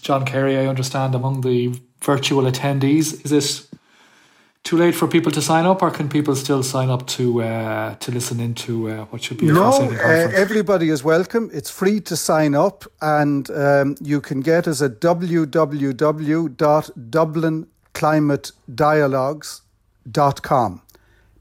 John 0.00 0.24
Kerry, 0.24 0.56
I 0.56 0.66
understand, 0.66 1.14
among 1.14 1.40
the 1.40 1.78
virtual 2.00 2.44
attendees. 2.44 3.24
Is 3.24 3.30
this 3.30 3.68
too 4.62 4.76
late 4.76 4.94
for 4.94 5.08
people 5.08 5.32
to 5.32 5.40
sign 5.40 5.64
up, 5.64 5.82
or 5.82 5.90
can 5.90 6.08
people 6.08 6.36
still 6.36 6.62
sign 6.62 6.90
up 6.90 7.06
to 7.06 7.42
uh, 7.42 7.94
to 7.96 8.12
listen 8.12 8.40
into 8.40 8.88
uh, 8.88 9.04
what 9.06 9.22
should 9.22 9.38
be 9.38 9.48
a 9.48 9.52
no, 9.52 9.70
fascinating 9.70 9.98
conference? 9.98 10.34
Uh, 10.34 10.40
everybody 10.40 10.90
is 10.90 11.02
welcome. 11.02 11.50
It's 11.52 11.70
free 11.70 12.00
to 12.00 12.16
sign 12.16 12.54
up, 12.54 12.84
and 13.00 13.50
um, 13.50 13.96
you 14.00 14.20
can 14.20 14.40
get 14.40 14.68
us 14.68 14.82
at 14.82 15.00
www.dublinclimatedialogues.com. 17.96 20.82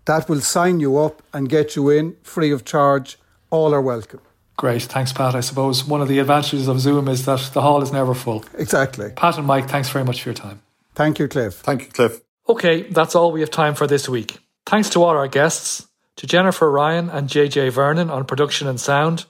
That 0.06 0.30
will 0.30 0.42
sign 0.42 0.80
you 0.80 0.98
up 0.98 1.22
and 1.34 1.50
get 1.50 1.76
you 1.76 1.90
in 1.90 2.16
free 2.24 2.52
of 2.52 2.66
charge. 2.66 3.18
All 3.50 3.74
are 3.74 3.82
welcome. 3.82 4.22
Great, 4.58 4.84
thanks, 4.84 5.12
Pat. 5.12 5.36
I 5.36 5.42
suppose 5.42 5.84
one 5.84 6.02
of 6.02 6.08
the 6.08 6.20
advantages 6.20 6.68
of 6.68 6.80
Zoom 6.80 7.08
is 7.08 7.26
that 7.26 7.52
the 7.54 7.62
hall 7.62 7.82
is 7.82 7.92
never 7.92 8.14
full. 8.14 8.46
Exactly. 8.58 9.12
Pat 9.16 9.38
and 9.38 9.46
Mike, 9.46 9.68
thanks 9.68 9.90
very 9.90 10.06
much 10.06 10.22
for 10.22 10.30
your 10.30 10.36
time. 10.36 10.62
Thank 10.94 11.20
you, 11.20 11.28
Cliff. 11.28 11.56
Thank 11.56 11.82
you, 11.82 11.90
Cliff. 11.90 12.22
Okay, 12.48 12.84
that's 12.84 13.16
all 13.16 13.32
we 13.32 13.42
have 13.42 13.52
time 13.52 13.76
for 13.76 13.88
this 13.88 14.08
week. 14.08 14.38
Thanks 14.66 14.90
to 14.92 15.04
all 15.04 15.10
our 15.10 15.28
guests, 15.28 15.88
to 16.16 16.28
Jennifer 16.28 16.72
Ryan 16.72 17.10
and 17.10 17.28
JJ 17.28 17.72
Vernon 17.72 18.10
on 18.10 18.26
production 18.26 18.68
and 18.68 18.80
sound, 18.80 19.26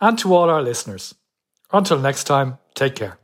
and 0.00 0.18
to 0.18 0.34
all 0.34 0.50
our 0.50 0.62
listeners. 0.62 1.14
Until 1.72 2.00
next 2.00 2.24
time, 2.24 2.58
take 2.74 2.96
care. 2.96 3.18